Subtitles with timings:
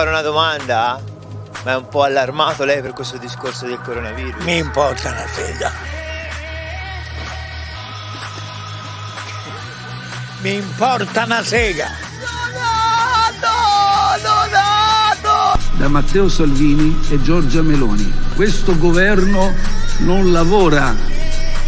[0.00, 0.98] Fare una domanda?
[1.62, 4.42] Ma è un po' allarmato lei per questo discorso del coronavirus?
[4.44, 5.72] Mi importa una sega.
[10.40, 11.88] Mi importa una sega.
[15.76, 18.10] da Matteo Salvini e Giorgia Meloni.
[18.34, 19.52] Questo governo
[19.98, 20.94] non lavora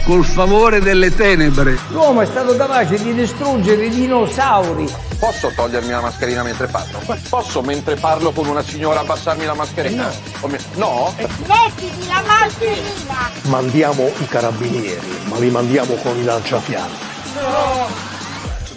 [0.05, 1.79] col favore delle tenebre.
[1.91, 5.12] L'uomo è stato capace di distruggere i dinosauri.
[5.23, 6.99] Posso togliermi la mascherina mentre parlo?
[7.29, 10.11] Posso mentre parlo con una signora abbassarmi la mascherina?
[10.41, 11.15] O mi- No?
[11.17, 13.31] Mettiti la mascherina!
[13.43, 16.97] Mandiamo i carabinieri, ma li mandiamo con i lanciafiamme.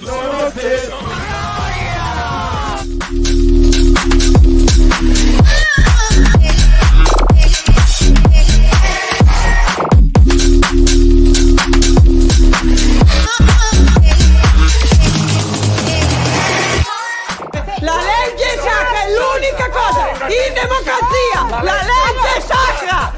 [0.02, 0.52] La
[20.66, 21.62] democrazia!
[21.64, 23.14] La legge sacra!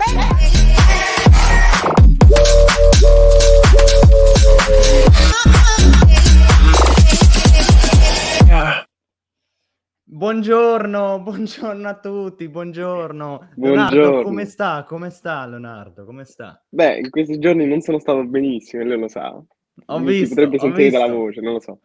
[10.09, 13.49] Buongiorno, buongiorno a tutti, buongiorno.
[13.55, 14.21] Leonardo, Buongiorno.
[14.23, 14.83] come sta?
[14.87, 16.05] Come sta Leonardo?
[16.05, 16.63] Come sta?
[16.69, 19.31] Beh, in questi giorni non sono stato benissimo, e lei lo sa.
[19.85, 21.19] Ho Mi visto, Si potrebbe ho sentire dalla visto.
[21.19, 21.79] voce, non lo so.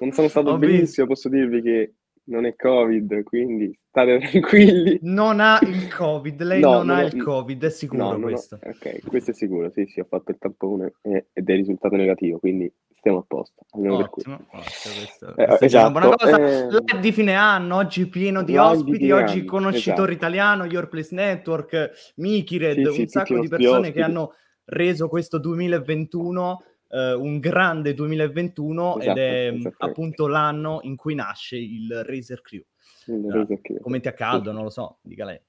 [0.00, 1.94] Non sono stato benissimo, posso dirvi che
[2.28, 4.98] non è Covid, quindi state tranquilli.
[5.02, 8.22] Non ha il Covid, lei No, non non ha il Covid, è sicuro No, non
[8.22, 8.58] ho- questo.
[8.62, 12.38] Ok, questo è sicuro, sì, sì, ho fatto il tampone e- ed è risultato negativo,
[12.38, 14.88] quindi stiamo a posto, almeno per Ottimo, questo.
[14.88, 16.96] ottimo, questo- Eh, buona esatto, cosa.
[16.96, 20.26] eh, di fine anno, oggi pieno di live ospiti, oggi anno, conoscitore esatto.
[20.26, 24.00] italiano, Your Place Network, Mikired, Sì, sì, un i sacco di persone che ospiti.
[24.02, 24.32] hanno
[24.70, 29.76] reso questo 2021 eh, un grande 2021 ed Esatto, è esattamente.
[29.78, 32.62] appunto l'anno in cui nasce il Razer Crew.
[33.06, 33.80] Il Ah, Razer Crew.
[33.80, 35.40] Commenti a caldo, non lo so, dica lei.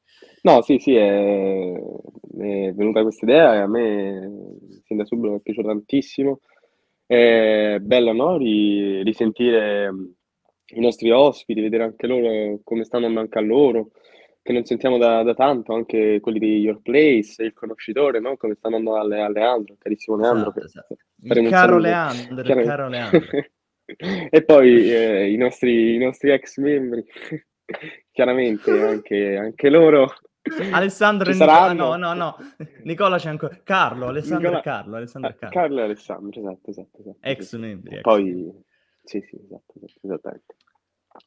[0.44, 5.38] No, sì, sì, è, è venuta questa idea e a me sin da subito mi
[5.38, 6.40] è piaciuta tantissimo.
[7.06, 8.38] È bello, no?
[8.38, 10.06] Ri- risentire mm,
[10.76, 13.92] i nostri ospiti, vedere anche loro come stanno andando anche a loro,
[14.50, 18.36] che non sentiamo da, da tanto, anche quelli di Your Place, il conoscitore, no?
[18.36, 20.52] Come stanno andando alle, a Leandro, carissimo Leandro.
[20.56, 20.96] Esatto, esatto.
[21.22, 21.78] Il caro.
[21.78, 23.28] Leandro, caro Leandro.
[23.86, 27.06] E poi eh, i nostri, i nostri ex membri,
[28.12, 30.16] chiaramente anche, anche loro.
[30.72, 32.36] Alessandro e Nicola, no, no, no,
[32.86, 36.40] Nicola c'è ancora, Carlo, Alessandro Nicola- e Carlo, Alessandro e Eh, Carlo, Carlo e Alessandro,
[36.40, 37.18] esatto, esatto, esatto.
[37.22, 37.58] ex sì.
[37.58, 37.94] membri.
[37.96, 38.64] ex Poi,
[39.04, 40.56] sì, sì, esatto, esatto, esattamente.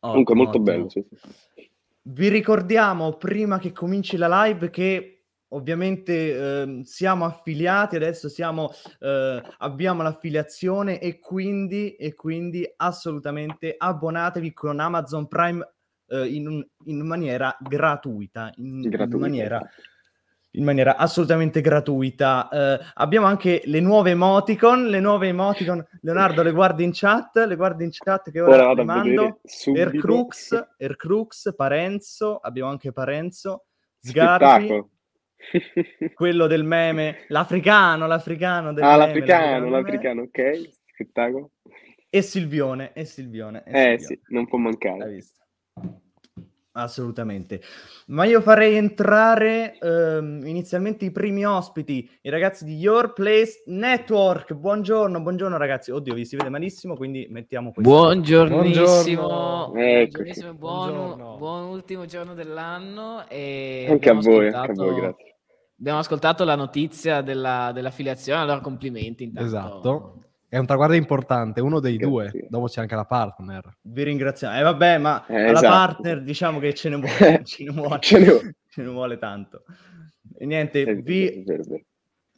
[0.00, 0.64] Ottimo, Comunque molto ottimo.
[0.64, 1.70] bello, sì, sì.
[2.04, 9.42] Vi ricordiamo prima che cominci la live che ovviamente ehm, siamo affiliati, adesso siamo, eh,
[9.58, 15.74] abbiamo l'affiliazione e quindi, e quindi assolutamente abbonatevi con Amazon Prime
[16.08, 19.91] eh, in, in maniera gratuita, in, in Gratuito, maniera esatto.
[20.52, 22.48] In maniera assolutamente gratuita.
[22.50, 25.84] Eh, abbiamo anche le nuove emoticon, le nuove emoticon.
[26.02, 29.40] Leonardo, le guardi in chat, le guardi in chat che ora, Ora vedere mando.
[29.74, 33.64] Ercrux, Ercrux, Parenzo, abbiamo anche Parenzo,
[33.98, 34.90] Sgarbi, Spettacolo.
[36.14, 41.50] quello del meme, l'africano, l'africano del Ah, meme, l'africano, l'africano, ok, spettacolo.
[42.10, 43.62] e Silvione, e Silvione.
[43.64, 44.04] e Eh Silvione.
[44.06, 45.08] sì, non può mancare.
[45.10, 45.40] visto?
[46.74, 47.60] Assolutamente.
[48.06, 54.54] Ma io farei entrare ehm, inizialmente i primi ospiti, i ragazzi di Your Place Network.
[54.54, 55.90] Buongiorno, buongiorno ragazzi.
[55.90, 57.92] Oddio, vi si vede malissimo, quindi mettiamo questo.
[57.92, 60.54] Buongiornissimo, Buongiorno.
[60.54, 61.36] Buon, Buongiorno.
[61.36, 65.36] buon ultimo giorno dell'anno e Anche a voi, anche a voi, grazie.
[65.78, 69.46] Abbiamo ascoltato la notizia della, dell'affiliazione, allora complimenti intanto.
[69.46, 70.22] Esatto.
[70.52, 72.30] È un traguardo importante, uno dei due.
[72.50, 73.78] Dopo c'è anche la partner.
[73.80, 74.58] Vi ringraziamo.
[74.58, 75.66] Eh vabbè, ma Eh, alla esatto.
[75.66, 78.54] partner diciamo che ce ne vuole, ce ne vuole, Ce ne vuole.
[78.68, 79.62] ce ne vuole tanto.
[80.36, 81.82] E niente, È vi, vero, è vero.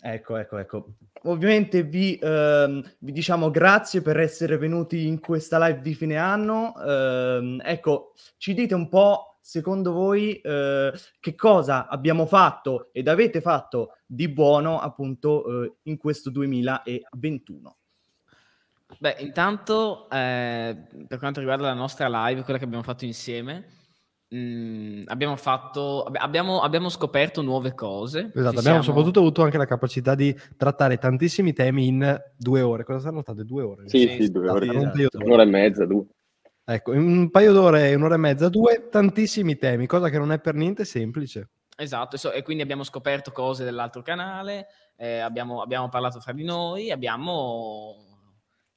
[0.01, 0.87] Ecco, ecco, ecco.
[1.25, 6.73] Ovviamente vi, ehm, vi diciamo grazie per essere venuti in questa live di fine anno.
[6.87, 13.41] Ehm, ecco, ci dite un po', secondo voi, eh, che cosa abbiamo fatto ed avete
[13.41, 17.77] fatto di buono appunto eh, in questo 2021.
[18.99, 20.77] Beh, intanto eh,
[21.07, 23.67] per quanto riguarda la nostra live, quella che abbiamo fatto insieme,
[24.29, 28.19] mh, abbiamo fatto, abbi- abbiamo, abbiamo scoperto nuove cose.
[28.21, 32.61] Esatto, Ci abbiamo siamo- soprattutto avuto anche la capacità di trattare tantissimi temi in due
[32.61, 32.85] ore.
[32.85, 33.45] Cosa saranno state?
[33.45, 33.89] Due ore?
[33.89, 34.67] Sì, Sì, sì, due ore.
[34.67, 35.09] D'ore.
[35.25, 36.05] Un'ora e mezza, due.
[36.67, 40.41] Ecco, in un paio d'ore un'ora e mezza, due, tantissimi temi, cosa che non è
[40.41, 41.51] per niente semplice.
[41.77, 46.45] Esatto, e e quindi abbiamo scoperto cose dell'altro canale, eh, abbiamo, abbiamo parlato fra di
[46.45, 48.14] noi, abbiamo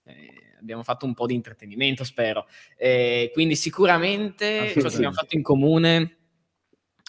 [0.07, 2.48] eh, abbiamo fatto un po' di intrattenimento, spero.
[2.77, 6.18] Eh, quindi sicuramente ciò che abbiamo fatto in comune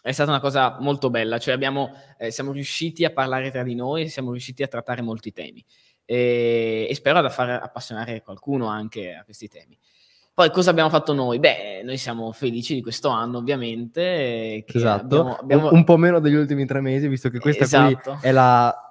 [0.02, 3.74] è stata una cosa molto bella, cioè abbiamo, eh, siamo riusciti a parlare tra di
[3.74, 5.64] noi, siamo riusciti a trattare molti temi
[6.04, 9.76] e, e spero da far appassionare qualcuno anche a questi temi.
[10.32, 11.40] Poi cosa abbiamo fatto noi?
[11.40, 14.00] Beh, noi siamo felici di questo anno, ovviamente.
[14.02, 17.64] eh, Esatto, abbiamo- abbiamo- Un, un po' meno degli ultimi tre mesi, visto che questa
[17.64, 18.12] Esatto.
[18.20, 18.87] qui è la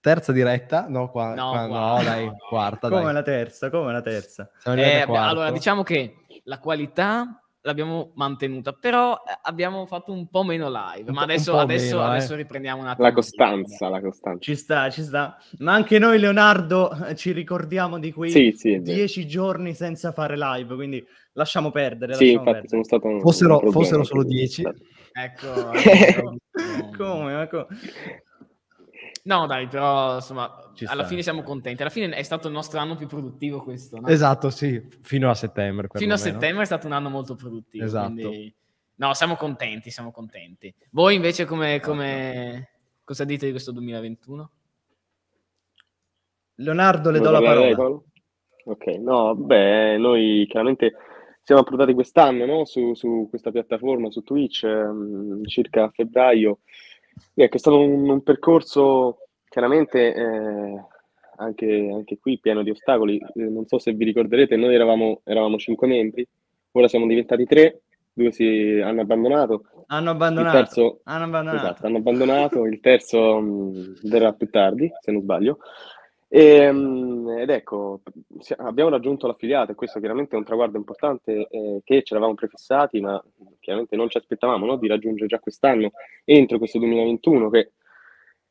[0.00, 0.86] terza diretta.
[0.88, 2.88] No, qua, No, qua- qua- no, dai, quarta.
[2.88, 3.12] Come dai.
[3.14, 4.50] la terza, come la terza.
[4.64, 6.14] Eh, allora, diciamo che
[6.44, 11.96] la qualità l'abbiamo mantenuta, però eh, abbiamo fatto un po' meno live, ma adesso, adesso,
[11.98, 12.16] meno, eh.
[12.16, 13.06] adesso riprendiamo un attimo.
[13.06, 14.38] La costanza, la costanza.
[14.40, 15.36] Ci sta, ci sta.
[15.58, 20.36] Ma anche noi, Leonardo, eh, ci ricordiamo di quei Sì, sì, dieci giorni senza fare
[20.38, 22.14] live, quindi lasciamo perdere.
[22.14, 24.22] Sì, lasciamo infatti sono stato un, Fossero- un fossero solo.
[24.24, 24.62] 10.
[25.12, 26.90] Ecco, ecco, perdere.
[26.96, 27.34] Come?
[27.34, 27.66] Ma co-
[29.28, 31.10] No, dai, però insomma, Ci alla sta.
[31.10, 31.82] fine siamo contenti.
[31.82, 34.06] Alla fine è stato il nostro anno più produttivo questo, no?
[34.08, 35.88] Esatto, sì, fino a settembre.
[35.92, 37.84] Fino a settembre è stato un anno molto produttivo.
[37.84, 38.10] Esatto.
[38.14, 38.54] quindi-
[38.94, 40.74] No, siamo contenti, siamo contenti.
[40.90, 42.70] Voi invece come, come...
[43.04, 44.50] cosa dite di questo 2021?
[46.54, 48.00] Leonardo, le do Vuoi la parlare lei, parola.
[48.64, 50.94] Ok, no, beh, noi chiaramente
[51.42, 52.64] siamo approdati quest'anno no?
[52.64, 56.60] su, su questa piattaforma, su Twitch, ehm, circa a febbraio.
[57.34, 59.18] Ecco, è stato un, un percorso
[59.48, 60.84] chiaramente eh,
[61.36, 63.18] anche, anche qui pieno di ostacoli.
[63.18, 66.26] Eh, non so se vi ricorderete, noi eravamo, eravamo cinque membri,
[66.72, 67.80] ora siamo diventati tre,
[68.12, 69.62] due si hanno abbandonato.
[69.86, 70.56] Hanno Il abbandonato.
[70.56, 71.64] terzo, Hanno abbandonato.
[71.64, 75.58] esatto, hanno abbandonato, il terzo mh, verrà più tardi, se non sbaglio.
[76.30, 78.02] E, mh, ed ecco,
[78.58, 83.00] abbiamo raggiunto l'affiliato e questo chiaramente è un traguardo importante eh, che ci eravamo prefissati,
[83.00, 83.22] ma
[83.60, 85.90] chiaramente non ci aspettavamo no, di raggiungere già quest'anno,
[86.24, 87.72] entro questo 2021, che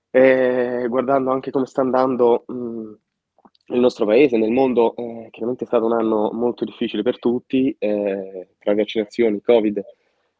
[0.09, 2.93] eh, guardando anche come sta andando mh,
[3.73, 7.75] il nostro paese, nel mondo, eh, chiaramente è stato un anno molto difficile per tutti,
[7.77, 9.83] eh, tra vaccinazioni, Covid,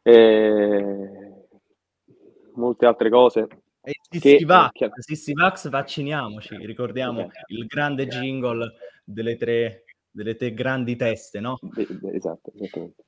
[0.02, 1.46] eh,
[2.54, 3.46] molte altre cose.
[3.82, 6.56] E Sissi eh, Vax, chiar- Sissi Vax, vacciniamoci.
[6.56, 8.72] Ricordiamo il grande jingle
[9.04, 11.58] delle tre, delle tre grandi teste, no?
[12.12, 13.04] Esatto, esattamente.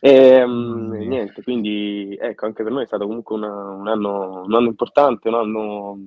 [0.00, 4.66] Ehm, niente, quindi ecco, anche per noi è stato comunque una- un anno, un anno
[4.66, 5.98] importante, un anno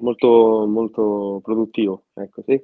[0.00, 2.60] molto, molto produttivo, ecco, sì.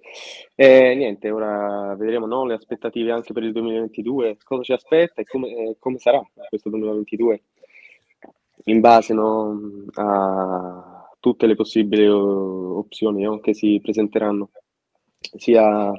[0.54, 5.24] E niente, ora vedremo no, le aspettative anche per il 2022, cosa ci aspetta e
[5.24, 7.42] come, e come sarà questo 2022,
[8.64, 14.50] in base no, a tutte le possibili o- opzioni no, che si presenteranno,
[15.36, 15.92] sia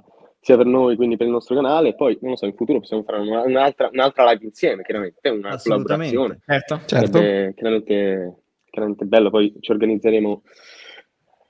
[0.44, 2.80] sia per noi, quindi per il nostro canale, e poi non lo so, in futuro
[2.80, 6.14] possiamo fare una- un'altra, un'altra live insieme, chiaramente, una Assolutamente.
[6.14, 6.40] collaborazione.
[6.46, 6.86] Certo.
[6.86, 7.12] Certo.
[7.18, 8.36] Sarebbe chiaramente,
[8.70, 10.42] chiaramente bello, poi ci organizzeremo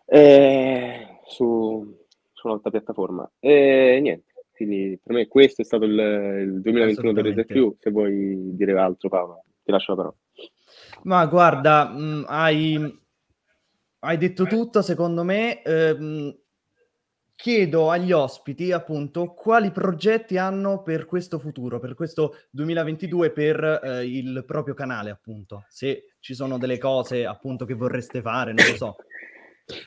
[0.05, 1.97] eh, su,
[2.31, 3.29] su un'altra piattaforma.
[3.39, 5.91] E niente, quindi per me questo è stato il,
[6.43, 7.47] il 2021 per Reset.
[7.47, 10.15] Crew, se vuoi dire altro Paolo, ti lascio la parola.
[11.03, 12.99] Ma guarda, mh, hai,
[13.99, 15.61] hai detto tutto, secondo me.
[15.61, 16.37] ehm,
[17.35, 24.05] chiedo agli ospiti, appunto, quali progetti hanno per questo futuro, per questo 2022, per eh,
[24.05, 25.65] il proprio canale, appunto.
[25.67, 28.95] Se ci sono delle cose, appunto, che vorreste fare, non lo so.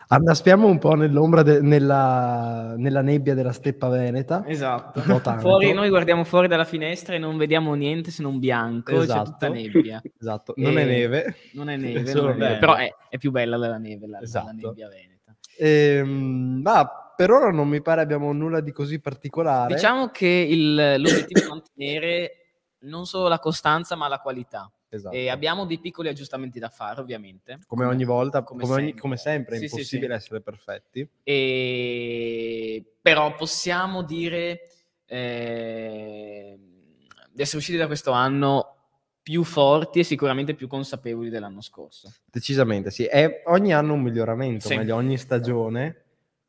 [0.09, 4.43] Annaspiamo un po' nell'ombra, de- nella, nella nebbia della steppa veneta.
[4.47, 5.01] Esatto.
[5.39, 9.31] Fuori, noi guardiamo fuori dalla finestra e non vediamo niente se non bianco, c'è Esatto.
[9.33, 10.01] tutta nebbia.
[10.19, 11.37] Esatto, non è E- neve.
[11.53, 14.25] Non è neve, non è neve, però è, è più bella della neve, la, la
[14.25, 14.53] Esatto.
[14.53, 15.37] nebbia veneta.
[15.59, 19.75] Ehm, ma per ora non mi pare abbiamo nulla di così particolare.
[19.75, 22.31] Diciamo che il- l'obiettivo è mantenere
[22.81, 24.71] non solo la costanza, ma la qualità.
[24.89, 25.15] Esatto.
[25.15, 27.59] E abbiamo dei piccoli aggiustamenti da fare, ovviamente.
[27.67, 29.01] come ogni volta, come come, ogni- sempre.
[29.01, 30.25] come sempre, è Sì, sì, impossibile sì.
[30.25, 31.09] essere perfetti.
[31.23, 32.85] E...
[33.03, 34.61] Però possiamo dire
[35.07, 36.59] eh,
[37.33, 38.73] di essere usciti da questo anno
[39.23, 42.13] più forti e sicuramente più consapevoli dell'anno scorso.
[42.25, 43.05] Decisamente, sì.
[43.07, 44.77] È ogni anno un miglioramento, Sì.
[44.77, 46.05] meglio, ogni stagione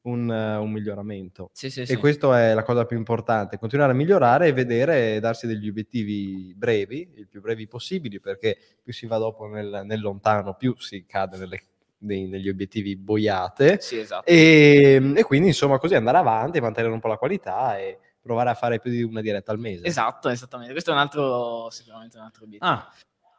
[0.08, 1.50] un, un miglioramento.
[1.54, 1.96] Sì, sì, e sì.
[1.98, 6.54] questa è la cosa più importante, continuare a migliorare e vedere e darsi degli obiettivi
[6.56, 11.06] brevi, il più brevi possibili, perché più si va dopo nel, nel lontano, più si
[11.06, 11.64] cade nelle-
[12.00, 13.80] nei- negli obiettivi boiate.
[13.80, 14.30] Sì, esatto.
[14.30, 18.54] E, e quindi, insomma, così andare avanti, mantenere un po' la qualità e provare a
[18.56, 19.86] fare più di una diretta al mese.
[19.86, 20.74] Esatto, esattamente.
[20.74, 22.70] Questo è un altro, sicuramente un altro obiettivo.
[22.72, 22.92] Ah,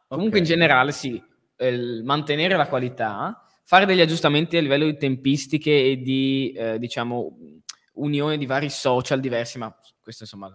[0.09, 1.23] Comunque in generale sì,
[2.03, 7.37] mantenere la qualità, fare degli aggiustamenti a livello di tempistiche e di, eh, diciamo,
[7.93, 10.51] unione di vari social diversi, ma questo insomma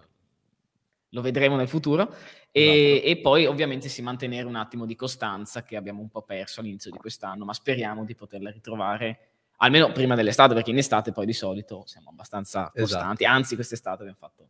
[1.11, 2.13] lo vedremo nel futuro.
[2.51, 3.07] E, Esatto.
[3.07, 6.91] e poi ovviamente si mantenere un attimo di costanza che abbiamo un po' perso all'inizio
[6.91, 9.29] di quest'anno, ma speriamo di poterla ritrovare
[9.59, 12.81] almeno prima dell'estate, perché in estate poi di solito siamo abbastanza Esatto.
[12.81, 14.49] costanti, anzi quest'estate abbiamo fatto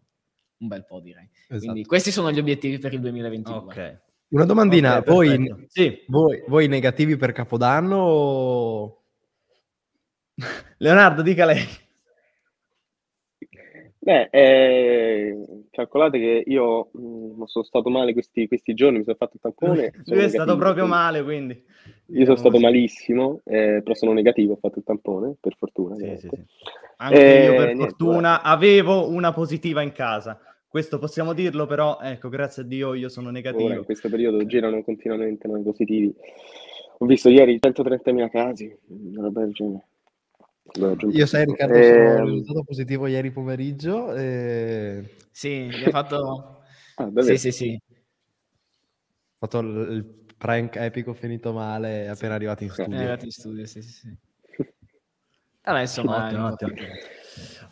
[0.56, 1.28] un bel po' direi.
[1.49, 1.59] Esatto.
[1.59, 3.59] Quindi questi sono gli obiettivi per il 2022.
[3.59, 4.00] Ok.
[4.28, 5.66] Una domandina, Ok, voi.
[5.69, 6.02] Sì.
[6.09, 9.02] voi, voi negativi per Capodanno o...
[10.78, 11.64] Leonardo, dica lei.
[14.04, 15.38] Beh, eh,
[15.71, 19.93] calcolate che io mh, sono stato male questi, questi giorni, mi sono fatto il tampone.
[20.04, 21.64] Lui è stato proprio male, quindi.
[22.09, 25.95] Io sono stato Diciamo malissimo, eh, però sono negativo, ho fatto il tampone, per fortuna.
[25.95, 26.37] Sì, sì, ovviamente.
[26.37, 26.62] sì.
[26.97, 30.38] Anche Eh, io, per niente, fortuna, avevo una positiva in casa.
[30.75, 33.73] Questo possiamo dirlo, però, ecco, grazie a Dio io sono Ora negativo.
[33.73, 36.12] in questo periodo girano continuamente noi positivi.
[36.99, 39.87] Ho visto ieri 130.000 casi, una roba del genere.
[41.12, 41.45] Io sai.
[41.45, 45.14] Riccardo sono Ehm, risultato positivo ieri pomeriggio e...
[45.31, 46.62] Sì, gli ha fatto...
[46.97, 47.81] ah, sì, sì, sì.
[47.93, 52.97] ho fatto il, il prank epico finito male appena arrivato in È studio.
[52.97, 54.16] arrivato in studio, sì, sì, sì.
[55.62, 56.71] Vabbè, insomma, Ottimo, ottimo.
[56.73, 57.00] importante.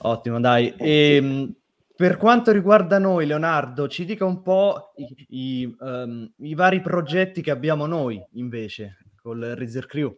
[0.02, 0.72] Ottimo, dai.
[0.78, 1.56] Ehm,
[1.94, 7.42] per quanto riguarda noi, Leonardo, ci dica un po' i, i, ehm, i vari progetti
[7.42, 10.16] che abbiamo noi, invece, col Reserve Crew.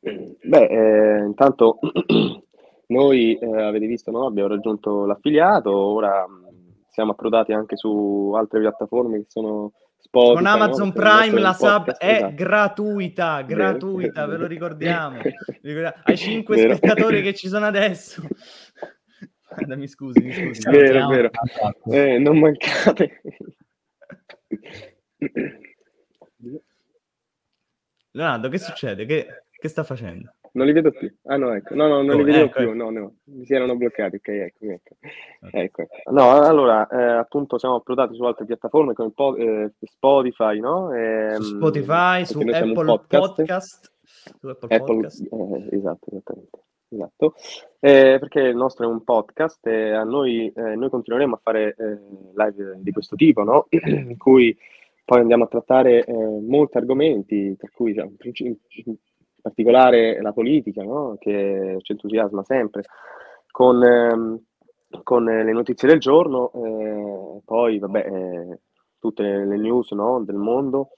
[0.00, 1.78] Beh, eh, intanto
[2.88, 4.26] noi eh, avete visto, no?
[4.26, 10.42] Abbiamo raggiunto l'affiliato, ora mh, siamo approdati anche su altre piattaforme che sono Spotify, Con
[10.44, 10.48] no?
[10.48, 12.34] Amazon il nostro Prime la sub podcast, è esatto.
[12.34, 15.18] gratuita, Vero, gratuita, ve lo ricordiamo.
[15.60, 16.76] Ricordia- Ai cinque Vero.
[16.76, 18.22] spettatori che ci sono adesso.
[19.54, 20.62] Guarda, mi scusi, mi scusi.
[20.70, 21.08] Vero, Salutiamo.
[21.10, 21.30] vero.
[21.90, 23.20] Eh, non mancate.
[28.12, 29.04] Leonardo, che succede?
[29.06, 30.32] Che, che sta facendo?
[30.52, 31.14] Non li vedo più.
[31.24, 31.74] Ah no, ecco.
[31.74, 32.68] No, no, non Oh, li vedevo ecco, più.
[32.68, 32.74] ecco.
[32.76, 34.16] No, no, mi si erano bloccati.
[34.16, 34.96] Ok, ecco, ecco.
[35.50, 36.10] Ecco, ecco.
[36.10, 40.92] No, allora, eh, appunto siamo approdati su altre piattaforme come po- eh, Spotify, no?
[40.94, 43.34] Ehm, Su Spotify, su Apple podcast.
[43.36, 43.92] Podcast.
[44.40, 45.20] Su Apple, Apple, Podcast.
[45.20, 46.58] eh, esatto, esattamente.
[46.90, 47.34] Esatto.
[47.80, 51.74] Eh, perché il nostro è un podcast e a noi, eh, noi continueremo a fare
[51.78, 51.98] eh,
[52.34, 53.66] live di questo tipo, no?
[53.70, 54.56] In cui
[55.04, 58.08] poi andiamo a trattare eh, molti argomenti, tra cui cioè,
[58.84, 58.96] in
[59.40, 61.16] particolare la politica, no?
[61.18, 62.84] Che ci entusiasma sempre,
[63.50, 64.40] con, ehm,
[65.02, 68.60] con le notizie del giorno, eh, poi vabbè, eh,
[68.98, 70.22] tutte le news no?
[70.24, 70.90] del mondo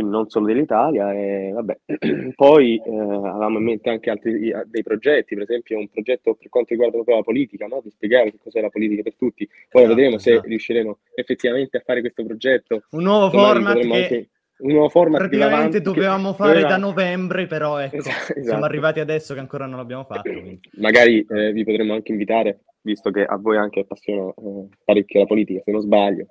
[0.00, 1.12] quindi non solo dell'Italia.
[1.12, 1.78] E, vabbè.
[2.34, 6.70] Poi eh, avevamo in mente anche altri dei progetti, per esempio un progetto per quanto
[6.70, 7.80] riguarda proprio la politica, no?
[7.82, 9.46] di spiegare che cos'è la politica per tutti.
[9.68, 10.48] Poi Esatto, vedremo se esatto.
[10.48, 12.82] riusciremo effettivamente a fare questo progetto.
[12.90, 14.28] Un nuovo Domani format che anche-
[14.60, 18.64] un nuovo format praticamente avanti che dovevamo fare da doveva- novembre, però ecco, Esatto, siamo
[18.66, 20.30] arrivati adesso che ancora non l'abbiamo fatto.
[20.30, 20.60] quindi.
[20.76, 25.26] Magari eh, vi potremmo anche invitare, visto che a voi anche appassiona eh, parecchio la
[25.26, 26.26] politica, se non sbaglio.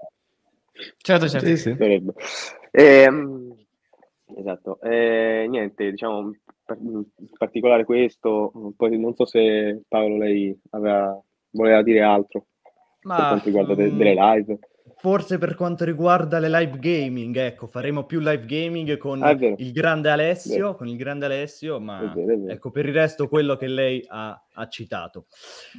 [1.02, 1.48] Certo, certo.
[1.48, 1.76] Sì, sì.
[1.76, 2.14] Dovrebbe.
[2.72, 3.49] Ehm,
[4.40, 6.32] esatto, e niente, diciamo
[6.66, 7.04] per- in
[7.38, 11.20] particolare questo, poi non so se Paolo lei aveva,
[11.52, 12.46] voleva dire altro
[13.02, 14.60] per Ma quanto riguarda de- mm, delle live.
[14.98, 19.72] forse per quanto riguarda le live gaming, ecco, faremo più live gaming con Ah, il
[19.72, 22.52] grande Alessio, con il grande Alessio, ma È vero, è vero.
[22.54, 25.26] ecco, per il resto quello che lei ha, ha citato.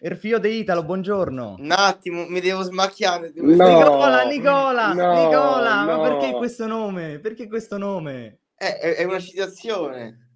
[0.02, 1.56] Erfio De Italo, buongiorno.
[1.58, 3.32] Un attimo, mi devo smacchiare.
[3.32, 6.02] devo- No, Nicola, Nicola, no, Nicola, ma no.
[6.02, 7.18] perché questo nome?
[7.18, 8.38] Perché questo nome?
[8.54, 10.28] Eh, è, è una citazione.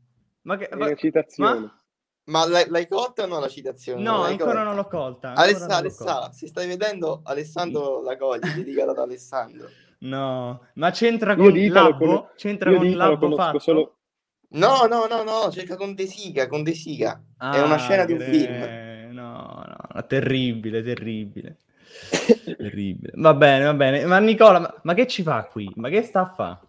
[0.42, 1.58] Ma che, È ma- una citazione.
[1.61, 1.84] ma-
[2.26, 4.02] Ma l'hai, l'hai colta o no la citazione?
[4.02, 4.64] No, l'hai ancora colta?
[4.64, 5.28] non l'ho colta.
[5.28, 6.33] ancora Alessa, non colta.
[6.33, 9.69] se stai vedendo, Alessandro la coglie, dedicata ad Alessandro.
[10.04, 11.99] No, ma c'entra Io con Italo Labbo?
[11.99, 13.59] cono- C'entra io con Italo Labbo fatto?
[13.59, 13.97] solo-
[14.50, 17.23] No, no, no, no, cerca con De Sica, con De Sica.
[17.38, 18.61] è una Ah, scena di un film.
[19.14, 21.57] No, no, no, terribile, terribile.
[22.45, 23.12] terribile.
[23.14, 24.04] Va bene, va bene.
[24.04, 25.73] Ma Nicola, ma, ma che ci fa qui?
[25.76, 26.61] Ma che sta a fa?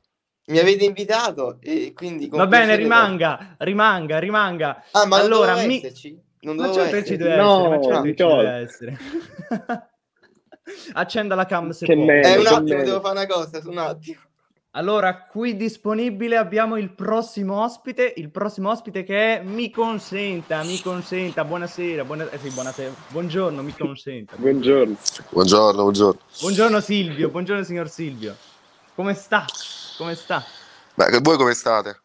[0.48, 2.28] Mi avete invitato e quindi...
[2.30, 4.84] Va bene, rimanga, rimanga, rimanga.
[4.92, 5.78] Ah, ma non allora, mi...
[5.78, 6.20] esserci?
[6.42, 8.44] Non Ma doveva certo che ci deve No, essere, ma certo che ci Nicola.
[8.52, 8.98] deve essere.
[10.94, 12.06] Accenda la cam se Che può.
[12.06, 12.28] merda.
[12.30, 12.84] Eh, un che attimo, merda.
[12.84, 14.20] devo fare una cosa, un attimo.
[14.72, 20.80] Allora, qui disponibile abbiamo il prossimo ospite, il prossimo ospite che è Mi Consenta, Mi
[20.82, 22.30] Consenta, buonasera, buona...
[22.30, 24.36] eh sì, buonasera, buongiorno Mi Consenta.
[24.36, 24.96] Buongiorno.
[25.30, 26.20] Buongiorno, buongiorno.
[26.42, 28.36] Buongiorno Silvio, buongiorno signor Silvio.
[28.94, 29.46] Come sta?
[29.98, 30.44] Come sta?
[30.96, 32.02] Beh, voi come state?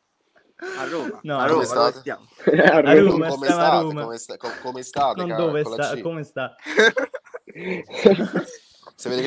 [0.77, 1.19] A Roma.
[1.23, 1.79] No, a come Roma, state?
[1.79, 2.27] dove stiamo?
[2.87, 3.83] A Roma, come stiamo a state?
[3.83, 4.03] Roma.
[4.03, 5.25] Come, sta- co- come state?
[5.25, 6.55] Non dove sta, come sta?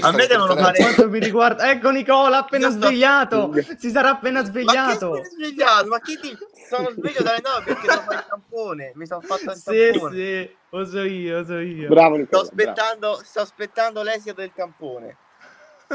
[0.02, 4.40] A me devono fare- quanto mi riguarda, ecco Nicola, appena sto- svegliato, si sarà appena
[4.40, 5.22] Ma che svegliato.
[5.36, 5.88] svegliato?
[5.88, 6.38] Ma che ti...
[6.70, 8.92] Sono sveglio dalle 9 perché devo fare il tampone.
[8.96, 10.16] Mi sono fatto il Sì, tampone.
[10.16, 11.88] sì, lo so io, lo so io.
[11.90, 12.42] Bravo Sto Nicola.
[12.42, 12.50] bravo.
[12.72, 15.18] aspettando, sto aspettando l'esito del tampone.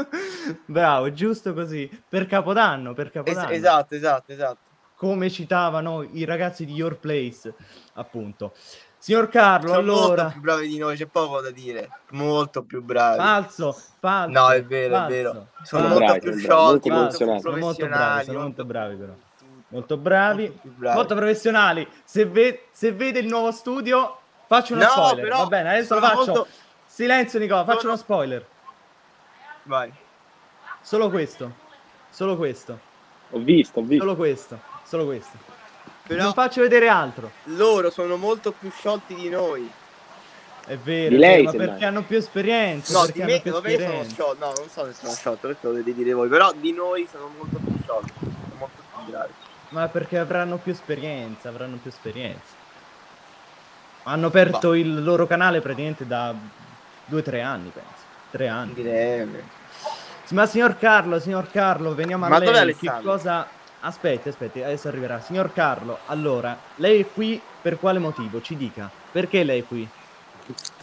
[0.65, 1.89] Bravo, giusto così.
[2.07, 3.49] Per Capodanno, per Es- Capodanno.
[3.49, 4.57] esatto, esatto, esatto.
[4.95, 7.53] Come citavano i ragazzi di Your Place,
[7.93, 8.53] appunto.
[8.97, 10.23] Signor Carlo, Sono allora...
[10.23, 11.89] molto più bravi di noi, c'è poco da dire.
[12.09, 13.17] Molto più bravi.
[13.17, 14.31] Falso, falso.
[14.37, 15.47] No, è vero, falso, è vero.
[15.63, 17.41] Sono molto bravi, più sciolti, molto molto più professionali.
[17.41, 18.25] Sono molto bravi, professionali.
[18.25, 19.13] sono molto bravi però.
[19.71, 20.95] Molto bravi, molto bravi.
[20.95, 21.87] molto professionali.
[22.03, 25.23] Se, ve- se vede il nuovo studio, faccio uno No, spoiler.
[25.23, 26.15] però Va bene, adesso lo faccio.
[26.17, 26.47] molto-
[26.85, 28.45] Silenzio Nicola, faccio Sono- uno spoiler.
[29.69, 29.93] Vai.
[30.81, 31.53] Solo questo.
[32.09, 32.79] Solo questo.
[33.29, 34.03] Ho visto, ho visto.
[34.03, 34.59] Solo questo.
[34.83, 35.37] Solo questo.
[36.07, 37.29] Però Non faccio vedere altro.
[37.43, 39.69] loro sono molto più sciolti di noi.
[40.65, 42.93] È vero, Di lei, vero, ma perché hanno più esperienza.
[42.97, 44.45] No, perché di me, vabbè, io sono sciolto.
[44.45, 46.29] No, non so se sono sciolto, questo lo dovete dire voi.
[46.29, 48.13] Però di noi sono molto più sciolti.
[48.17, 49.33] Sono molto più bravi.
[49.69, 52.57] Ma perché avranno più esperienza, avranno più esperienza.
[54.01, 56.33] Hanno aperto il loro canale praticamente da
[57.05, 58.07] due o tre anni, penso.
[58.31, 58.73] Tre anni.
[58.73, 59.57] Direi.
[60.29, 62.75] Ma signor Carlo, signor Carlo, veniamo a Ma dov'è lei.
[62.75, 63.47] Che cosa...
[63.81, 65.21] Aspetti, aspetti, adesso arriverà.
[65.21, 68.41] Signor Carlo, allora, lei è qui per quale motivo?
[68.41, 68.91] Ci dica.
[69.11, 69.87] Perché lei è qui?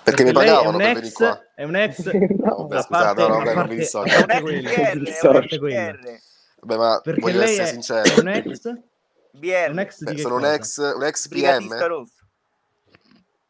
[0.03, 1.45] Perché mi lei è pagavano per venire ex, qua.
[1.55, 2.05] è un ex...
[2.11, 4.15] No, Vabbè, a scusate, no, no, vabbè, non mi dissocio.
[4.15, 5.91] È un un parte quello.
[5.93, 6.21] XR.
[6.61, 8.03] Vabbè, ma Perché voglio lei essere sincero.
[8.15, 8.73] è un ex?
[9.33, 9.71] BR.
[9.71, 12.07] Un ex di Beh, sono un ex, un ex PM.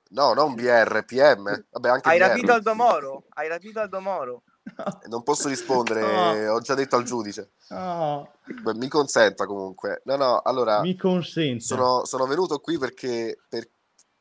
[0.08, 1.64] No, non BR, PM.
[1.70, 2.24] Vabbè, anche Hai BR.
[2.26, 3.24] rapito Aldo Moro?
[3.34, 4.42] Hai rapito Aldo Moro?
[5.08, 6.52] Non posso rispondere, No.
[6.54, 7.52] ho già detto al giudice.
[7.68, 10.02] Beh, mi consenta comunque.
[10.04, 11.64] No, no, allora, mi consente.
[11.64, 13.36] sono, sono venuto qui perché...
[13.48, 13.70] per-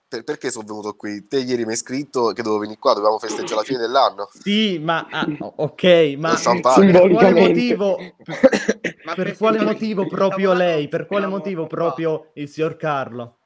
[0.07, 1.27] per- perché sono venuto qui?
[1.27, 4.29] Te ieri mi hai scritto che dovevo venire qua, dovevamo festeggiare la fine dell'anno.
[4.31, 5.83] Sì, ma ah, ok,
[6.17, 6.35] ma
[6.75, 7.97] per quale motivo?
[9.15, 10.87] Per quale motivo proprio lei?
[10.87, 13.37] Per quale motivo proprio il signor Carlo?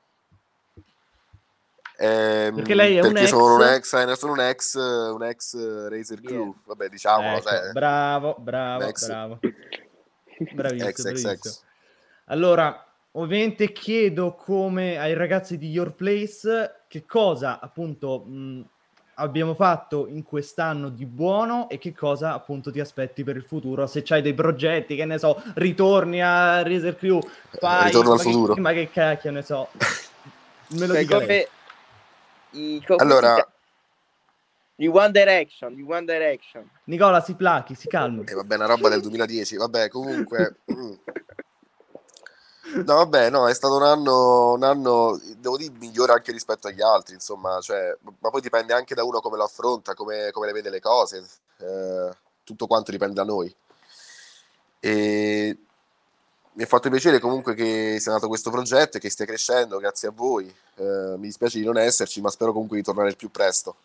[2.01, 5.23] Ehm, Perché lei è un perché ex- sono un ex, eh, sono un ex, un
[5.23, 6.21] ex Razer.
[6.21, 6.55] Crew.
[6.65, 7.71] Vabbè, diciamolo, Ecco, sai.
[7.73, 9.05] bravo, bravo, Ex.
[9.07, 9.39] bravo.
[10.53, 11.31] Bravissimo, Ex, ex, bravissimo.
[11.33, 11.63] ex.
[12.27, 18.65] Allora, ovviamente chiedo come ai ragazzi di Your Place che cosa appunto mh,
[19.15, 23.85] abbiamo fatto in quest'anno di buono e che cosa appunto ti aspetti per il futuro.
[23.87, 27.19] Se c'hai dei progetti, che ne so, ritorni a Razer Crew,
[27.59, 27.87] fai...
[27.87, 28.55] Ritorno al ma che- futuro.
[28.55, 29.67] ma che cacchio ne so.
[30.71, 31.47] Me lo Cioè, come
[32.51, 33.43] i, Allora- si?
[34.75, 36.69] Di One Direction, di One Direction.
[36.85, 38.23] Nicola, si plachi, si calmi.
[38.25, 39.57] E vabbè, una roba del 2010.
[39.57, 40.55] Vabbè, comunque.
[40.71, 40.93] mm.
[42.85, 46.81] No, vabbè, no, è stato un anno, un anno, devo dire, migliore anche rispetto agli
[46.81, 50.53] altri, insomma, cioè, ma poi dipende anche da uno come lo affronta, come, come le
[50.53, 51.25] vede le cose,
[51.57, 52.09] eh,
[52.43, 53.53] tutto quanto dipende da noi.
[54.79, 55.57] E
[56.59, 60.09] mi ha fatto piacere comunque che sia nato questo progetto e che stia crescendo, grazie
[60.09, 60.53] a voi.
[60.75, 63.77] Eh, mi dispiace di non esserci, ma spero comunque di tornare il più presto.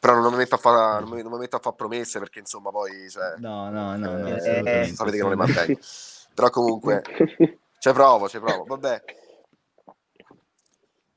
[0.00, 2.40] Però non mi metto a fare non mi- non mi metto a fare promesse perché
[2.40, 4.26] insomma poi cioè, No, no, no, no.
[4.26, 5.78] eh, assolutamente, sapete che non le mantengo.
[6.34, 7.02] Però comunque
[7.78, 8.64] ci provo, ci provo.
[8.64, 9.04] Vabbè.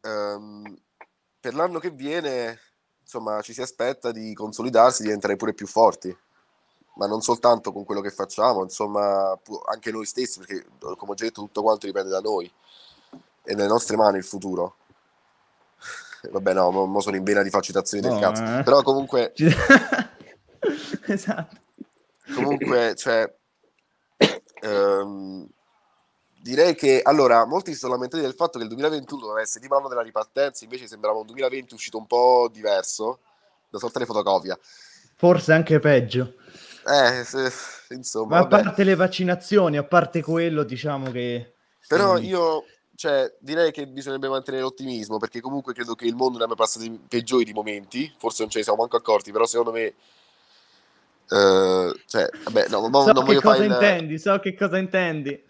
[0.01, 0.77] Ehm,
[1.39, 2.59] per l'anno che viene,
[3.01, 6.15] insomma, ci si aspetta di consolidarsi, di diventare pure più forti.
[6.95, 9.37] Ma non soltanto con quello che facciamo, insomma,
[9.71, 12.51] anche noi stessi, perché come ho già detto, tutto quanto dipende da noi.
[13.43, 14.77] È nelle nostre mani il futuro.
[16.31, 18.43] Vabbè, no, mo, mo sono in vena di fare citazioni del No, cazzo.
[18.59, 18.63] eh.
[18.63, 19.33] Però comunque,
[21.07, 21.55] esatto.
[22.33, 23.31] comunque, cioè,
[24.61, 25.47] ehm,
[26.41, 29.75] direi che allora molti si sono lamentati del fatto che il 2021 doveva essere tipo
[29.75, 33.19] l'anno della ripartenza, invece sembrava un 2020 uscito un po' diverso,
[33.69, 34.57] una sorta di fotocopia.
[35.17, 36.35] Forse anche peggio.
[36.87, 37.51] Eh, se-
[37.95, 38.63] insomma, Ma a vabbè.
[38.63, 41.55] parte le vaccinazioni, a parte quello, diciamo che...
[41.87, 42.25] Però sì.
[42.25, 46.55] io, cioè, direi che bisognerebbe mantenere l'ottimismo, perché comunque credo che il mondo ne abbia
[46.55, 49.93] passati peggiori di momenti, forse non ce ne siamo manco accorti, però secondo me...
[51.29, 53.71] eh, cioè, vabbè, no, mo- So non voglio cosa fare il...
[53.71, 55.43] intendi, so che cosa intendi.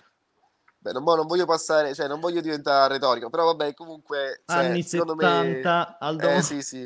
[0.77, 4.83] Beh, non, non voglio passare, cioè, non voglio diventare retorico, però vabbè, comunque, cioè, Anni
[4.83, 5.97] secondo 70, me...
[5.99, 6.29] Aldo...
[6.29, 6.81] Eh sì, sì,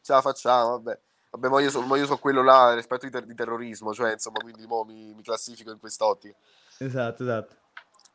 [0.00, 0.98] ce la facciamo, vabbè.
[1.36, 4.38] Vabbè, ma io sono io so quello là rispetto di, ter- di terrorismo, cioè insomma,
[4.40, 6.34] quindi mo mi, mi classifico in quest'ottica.
[6.78, 7.54] Esatto, esatto.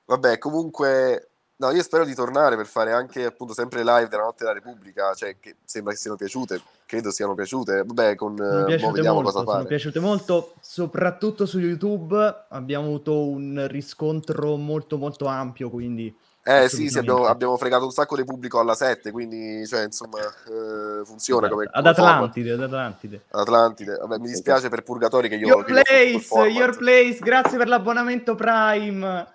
[0.06, 4.44] Vabbè, comunque, no, io spero di tornare per fare anche appunto sempre live della notte
[4.44, 7.84] della Repubblica, cioè che sembra che siano piaciute, credo siano piaciute.
[7.84, 9.68] Vabbè, con Sono piaciute vediamo molto, cosa sono fare.
[9.68, 16.90] piaciute molto, soprattutto su YouTube abbiamo avuto un riscontro molto molto ampio, quindi Eh sì,
[16.90, 21.48] sì, abbiamo, abbiamo fregato un sacco di pubblico alla 7, quindi cioè, insomma, eh, funziona
[21.48, 21.78] come Esatto.
[21.78, 22.16] Ad come format.
[22.16, 23.24] Atlantide, ad Atlantide.
[23.30, 23.98] Ad Atlantide.
[23.98, 26.50] Vabbè, mi dispiace per Purgatori che io Your che Place.
[26.50, 29.28] Your Place, grazie per l'abbonamento Prime.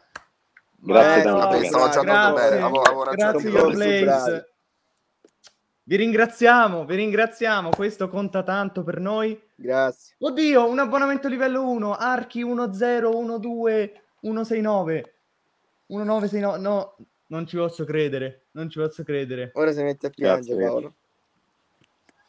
[0.78, 3.50] Grazie no, Vabbè, stavo già andando grazie, bene, avevo, avevo grazie.
[3.50, 3.72] Your.
[3.72, 4.50] Place.
[5.84, 9.40] Vi ringraziamo, vi ringraziamo, questo conta tanto per noi.
[9.54, 10.16] Grazie.
[10.18, 12.54] Oddio, un abbonamento livello 1, Archi 10,
[13.38, 15.15] 12, 169.
[15.86, 16.58] 1969.
[16.60, 16.96] No,
[17.28, 19.50] non ci posso credere, non ci posso credere.
[19.54, 20.66] Ora si mette a piangere Grazie.
[20.66, 20.94] Paolo.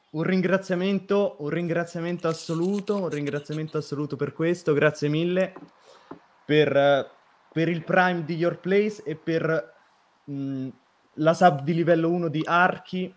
[0.09, 5.53] Un ringraziamento, un ringraziamento assoluto, un ringraziamento assoluto per questo, grazie mille
[6.45, 7.11] per,
[7.51, 9.73] per il Prime di Your Place e per
[10.23, 10.69] mh,
[11.15, 13.13] la sub di livello 1 di Archi.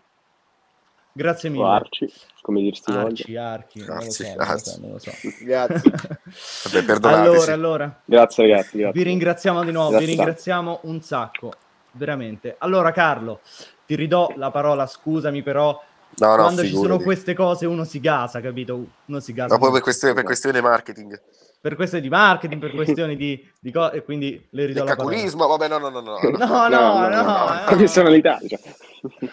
[1.13, 1.63] Grazie mille.
[1.65, 3.05] Arci, come dirsi voglia.
[3.07, 5.11] Arci, Archi, non lo Arci, so, non lo so, non lo so.
[5.43, 5.91] Grazie.
[6.71, 7.27] Vabbè, perdonateci.
[7.27, 8.91] Allora, allora, Grazie ragazzi, grazie.
[9.03, 10.23] vi ringraziamo di nuovo, vi Grazie tanto.
[10.23, 11.53] ringraziamo un sacco,
[11.93, 12.55] veramente.
[12.59, 13.41] Allora, Carlo,
[13.85, 15.81] ti ridò la parola, scusami, però
[16.17, 17.03] No, no, quando ci sono figurati.
[17.05, 18.85] queste cose uno si gasa, capito?
[19.05, 19.57] Uno si gasa.
[19.57, 21.21] Poi per questione, per questione di marketing.
[21.61, 24.95] per questioni di marketing, per questioni di, di cose, e quindi le ridò Del la
[24.97, 25.15] parola.
[25.15, 26.19] caculismo, vabbè, no, no, no, no.
[26.37, 27.65] No, no, no, eh.
[27.65, 28.59] Professionalità, cioè.
[29.01, 29.31] Vabbè, no, no, no,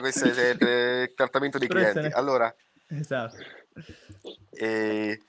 [0.00, 2.06] questo è il trattamento dei clienti.
[2.12, 2.54] Allora,
[2.88, 3.36] Esatto.
[4.50, 5.20] eh,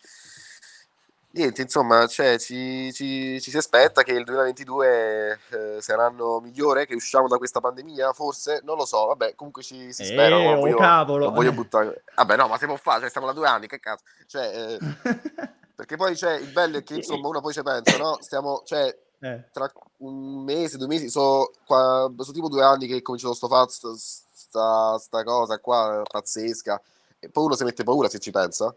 [1.32, 6.39] niente, insomma, cioè, ci, ci- ci si aspetta che il 2022 eh, sarà un anno
[6.39, 10.38] migliore, che usciamo da questa pandemia, forse, non lo so, vabbè, comunque ci si spera.
[10.38, 11.25] Eh, non oh, voglio- cavolo.
[11.25, 12.03] non voglio buttare...
[12.15, 14.03] Vabbè, no, ma si può fare, cioè, stiamo da due anni, che cazzo.
[14.27, 14.79] Cioè, eh,
[15.75, 18.17] perché poi, cioè, il bello è che, insomma, uno poi ci pensa, no?
[18.21, 23.34] Stiamo, cioè, Eh, tra un mese, due mesi, so, sono tipo due anni che cominciato
[23.34, 26.82] sto fatto sta, sta cosa qua pazzesca.
[27.20, 28.76] E poi uno si mette paura se ci pensa.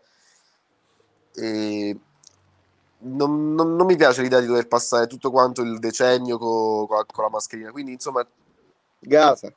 [1.34, 1.98] E
[2.98, 7.06] non, non- non mi piace l'idea di dover passare tutto quanto il decennio co- co-
[7.12, 7.72] con la mascherina.
[7.72, 8.24] Quindi insomma
[9.00, 9.52] Gasa.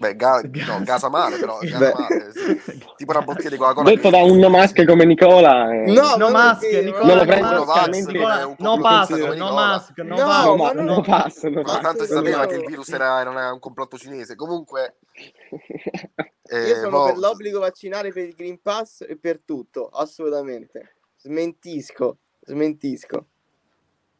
[0.00, 0.78] Beh, ga- Gasa.
[0.78, 2.60] no, gasa male però gasa male, sì.
[2.96, 5.70] tipo una bottiglia di Coca-Cola Detto che- da un no mask come Nicola.
[5.72, 8.44] eh, No, no ma mask, perché- Nicola, Non lo no prendo mask, personalmente, Nicola, è
[8.44, 9.50] un no mask, no Nicola.
[9.52, 10.72] mask, no No, mask, no, ma
[11.62, 12.46] ma ma tanto si no, sapeva no.
[12.48, 17.60] che il virus era, era un complotto cinese comunque eh, Io sono mo- per l'obbligo
[17.60, 20.96] vaccinale per il Green Pass e per tutto, assolutamente.
[21.18, 23.26] Smentisco, smentisco.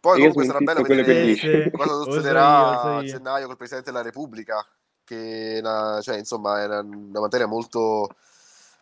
[0.00, 1.62] Poi Io comunque sarà bello quello che vedere dici.
[1.64, 3.06] Sì, cosa succederà a io.
[3.06, 4.66] gennaio col Presidente della Repubblica,
[5.10, 8.08] che è una, cioè, insomma, è una, una materia molto,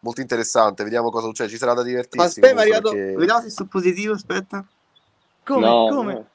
[0.00, 0.84] molto interessante.
[0.84, 1.48] Vediamo cosa succede.
[1.48, 2.26] Ci sarà da divertirsi.
[2.40, 2.90] Aspetta, mi arrivato.
[2.90, 4.64] perché- Vediamo se sono positivo, aspetta.
[5.44, 6.12] Come, No, come?
[6.12, 6.28] no.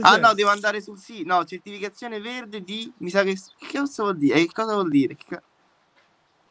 [0.00, 1.28] Ah no, devo andare sul sito.
[1.34, 2.90] No, certificazione verde di.
[2.98, 3.36] Mi sa che.
[3.58, 4.38] Che cosa vuol dire?
[4.40, 5.14] Eh, Che cosa vuol dire?
[5.14, 5.42] Che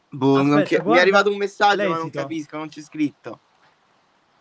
[0.10, 2.19] Boh, non Aspetta, mi guarda è arrivato un messaggio, ma non l'esito.
[2.19, 3.39] capisco, non c'è scritto.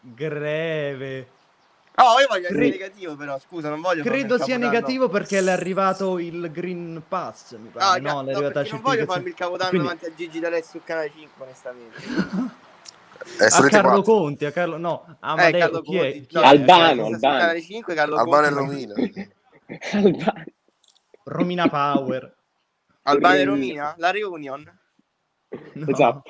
[0.00, 1.26] Greve.
[1.96, 4.02] Oh, io voglio essere Cre- negativo, però scusa, non voglio.
[4.02, 4.64] Credo sia capodanno.
[4.72, 7.84] negativo perché le è arrivato il Green Pass, mi pare.
[7.84, 10.86] Ah, no, no, perché non voglio farmi il capodanno Quindi- davanti a Gigi D'Alessio su
[10.86, 11.98] Canale 5, onestamente.
[13.38, 14.02] Eh, a Carlo.
[14.02, 16.00] Conti, a Carlo no, eh, Amadeo, Carlo chi è?
[16.12, 16.26] Conti.
[16.26, 16.40] Chi è?
[16.40, 17.18] No, Albano, Albano.
[17.38, 18.86] Canale 5, Carlo Albano e Conti.
[18.86, 18.94] Romina.
[19.92, 20.44] Albano.
[21.24, 22.36] Romina Power.
[23.02, 23.94] Albano e Eh, Romina?
[23.98, 24.78] La reunion?
[25.74, 25.86] No.
[25.88, 26.22] Esatto.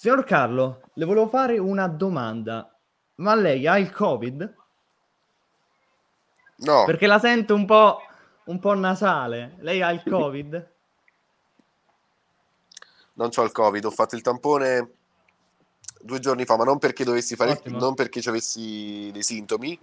[0.00, 2.72] Signor Carlo, le volevo fare una domanda.
[3.16, 4.54] Ma lei ha il Covid?
[6.58, 8.02] No, Perché la sento un po',
[8.44, 9.56] un po' nasale.
[9.58, 10.70] Lei ha il Covid?
[13.14, 13.84] non ho il Covid.
[13.86, 14.88] Ho fatto il tampone
[16.00, 17.78] due giorni fa, ma non perché dovessi fare, Ottimo.
[17.80, 19.76] non perché ci avessi dei sintomi,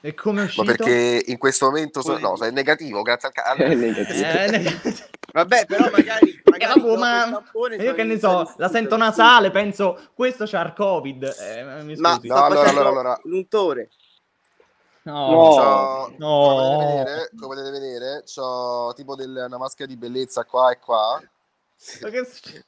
[0.00, 0.64] E come è ma uscito?
[0.64, 3.02] perché in questo momento so- no, è negativo.
[3.02, 3.62] Grazie al cazzo.
[3.64, 5.06] È negativo.
[5.36, 6.96] Vabbè, però magari, magari Eh, vabbè,
[7.28, 7.42] ma-
[7.82, 11.24] io che ne so, la sento nasale, penso questo c'ha il Covid.
[11.38, 12.18] Eh, mi Ma.
[12.22, 13.20] No, allora, allora, allora.
[13.24, 13.90] l'untore.
[15.02, 15.30] No.
[15.30, 15.50] No.
[15.50, 16.38] C'ho- No.
[16.48, 20.78] Come potete vedere, come potete vedere, c'ho tipo del- una maschera di bellezza qua e
[20.78, 21.20] qua.
[22.00, 22.64] Ma che succede?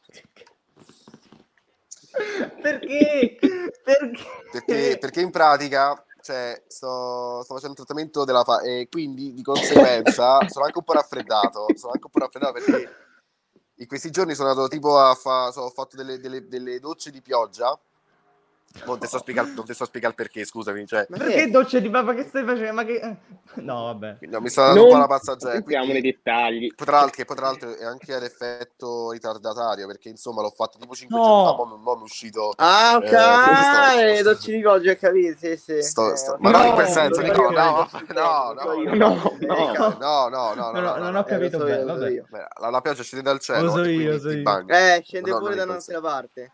[2.60, 3.38] Perché?
[3.40, 4.24] Perché?
[4.52, 9.42] Perché, perché in pratica cioè, sto, sto facendo il trattamento della fa- e quindi di
[9.42, 11.66] conseguenza sono anche un po' raffreddato.
[11.74, 12.96] Sono anche un po' raffreddato perché
[13.76, 17.10] in questi giorni sono andato tipo a fa- so- ho fatto delle, delle- delle docce
[17.10, 17.78] di pioggia
[18.84, 20.86] Non ti sto non spiegare il perché, scusami.
[20.86, 22.72] Cioè, Perché doccia di papà che stai facendo?
[22.74, 23.16] Ma che...
[23.54, 24.18] No, vabbè.
[24.20, 25.54] no, mi sta dando un po' Non la passaggera.
[25.54, 26.74] entriamo nei dettagli.
[26.74, 30.94] Poi tra, l'altro, poi tra l'altro è anche l'effetto ritardatario, perché insomma l'ho fatto tipo
[30.94, 31.24] 5 No.
[31.24, 32.52] giorni fa, mo mi è uscito...
[32.56, 35.38] Ah, ok, Eh, sto- eh, dolci di coggio, hai capito?
[35.38, 35.82] Sì, sì.
[35.82, 36.40] sto- Eh, sto- ok.
[36.40, 39.16] ma non in quel No, senso, Nico, no, no, no, no.
[39.18, 41.24] No, no, no, no, no, no, Non ho- no, non no.
[41.24, 42.24] capito Eh, bene, lo so vabbè.
[42.70, 44.64] La, pioggia scende dal cielo Lo so io, lo so ti io.
[44.68, 46.52] Eh, scende No, pure non da un'altra parte.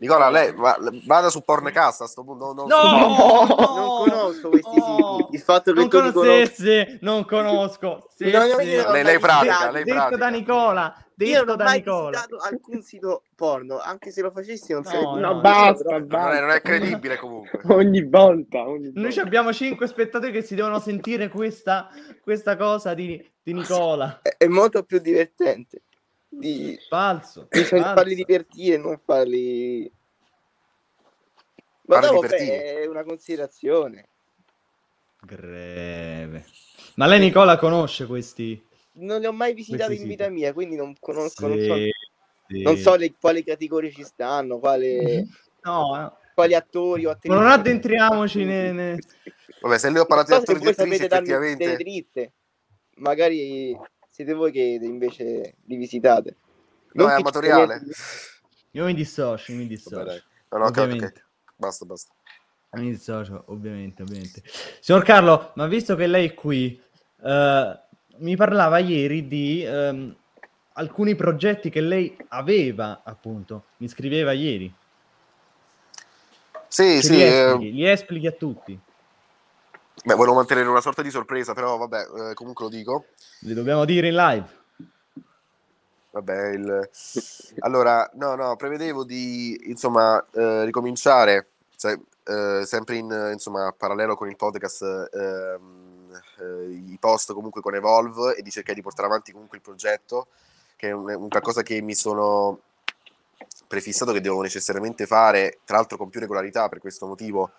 [0.00, 2.54] Nicola, lei va- vada su Porncast a sto punto.
[2.54, 3.46] Non, No!
[3.46, 5.16] Non conosco questi No!
[5.20, 5.34] siti.
[5.36, 6.12] Il fatto che Non tu conosci...
[6.14, 8.08] conoscessi, non conosco.
[8.16, 8.64] Sì, No, io sì.
[8.64, 10.16] Lei- lei pratica, lei detto pratica.
[10.16, 12.08] da Nicola, Io detto non ho da mai Nicola.
[12.08, 15.20] visitato alcun sito porno, anche se lo facessi non No, sarebbe...
[15.20, 16.40] no, No, basta, non, è, basta.
[16.40, 17.60] non è credibile comunque.
[17.74, 19.20] Ogni volta, ogni Noi volta.
[19.20, 21.88] abbiamo cinque spettatori che si devono sentire questa,
[22.22, 24.20] questa cosa di, di Nicola.
[24.22, 25.82] È, è molto più divertente
[26.32, 27.48] di, Falso.
[27.50, 27.94] di falso.
[27.94, 29.92] farli divertire e non farli...
[31.82, 32.74] Ma Farli dopo beh, divertire.
[32.82, 34.08] è una considerazione.
[35.22, 36.44] Greve.
[36.94, 38.64] Ma lei Nicola conosce questi?
[38.92, 41.90] Non li ho mai visitati in vita mia, quindi non conosco, non so, Sì,
[42.48, 42.62] sì.
[42.62, 45.26] non so le- quali categorie ci stanno, quale,
[45.62, 46.18] No, no.
[46.34, 47.34] quali attori o attrici.
[47.34, 48.98] Ma non addentriamoci ne- ne-
[49.60, 51.76] Vabbè, se le ho parlato di so se attori e di attrici, effettivamente...
[51.76, 52.32] dritte.
[52.96, 53.76] Magari
[54.20, 56.36] siete voi che invece li visitate.
[56.92, 57.82] No, Non è amatoriale.
[58.72, 60.04] Io mi dissocio, mi dissocio.
[60.04, 60.22] dai.
[60.50, 61.06] No, no, ok, ok, Ovviamente.
[61.06, 61.24] ok.
[61.56, 62.12] Basta, basta.
[62.72, 64.42] Mi dissocio, ovviamente, ovviamente.
[64.80, 66.80] Signor Carlo, ma visto che lei è qui,
[67.22, 67.80] eh,
[68.18, 70.14] mi parlava ieri di ehm,
[70.74, 73.64] alcuni progetti che lei aveva, appunto.
[73.78, 74.72] Mi scriveva ieri.
[76.68, 78.78] Sì, Che sì, li, eh, esplichi, li esplichi a tutti.
[80.04, 83.04] Beh, volevo mantenere una sorta di sorpresa, però vabbè, eh, comunque lo dico.
[83.40, 84.58] Li dobbiamo dire in live.
[86.12, 86.90] Vabbè, il...
[87.60, 94.28] allora, no, no, prevedevo di, insomma, eh, ricominciare, se- eh, sempre in, insomma, parallelo con
[94.28, 99.32] il podcast, ehm, eh, i post comunque con Evolve e di cercare di portare avanti
[99.32, 100.26] comunque il progetto,
[100.76, 102.60] che è un, un qualcosa che mi sono
[103.68, 107.52] prefissato che devo necessariamente fare, tra l'altro con più regolarità per questo motivo,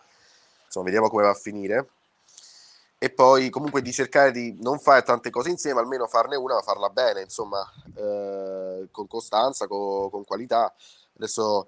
[0.66, 1.88] insomma, vediamo come va a finire.
[3.04, 6.62] E poi comunque di cercare di non fare tante cose insieme, almeno farne una, ma
[6.62, 10.72] farla bene, insomma, eh, con costanza, co- con qualità.
[11.16, 11.68] Adesso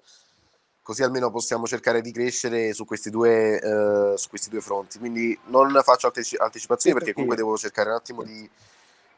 [0.80, 5.00] così almeno possiamo cercare di crescere su questi due, eh, su questi due fronti.
[5.00, 8.48] Quindi non faccio anteci- anticipazioni perché comunque devo cercare un attimo di,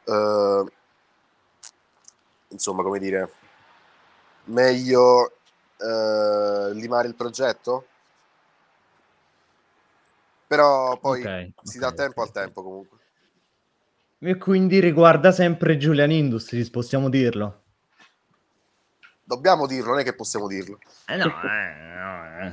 [0.04, 0.64] eh,
[2.48, 3.30] insomma, come dire,
[4.44, 5.32] meglio
[5.76, 7.88] eh, limare il progetto.
[10.46, 12.98] Però poi Ok, si ok, dà tempo ok, al tempo comunque.
[14.18, 17.62] E quindi riguarda sempre Julian Industries, possiamo dirlo.
[19.24, 20.78] Dobbiamo dirlo, non è che possiamo dirlo.
[21.06, 21.26] Eh no,
[22.40, 22.50] eh,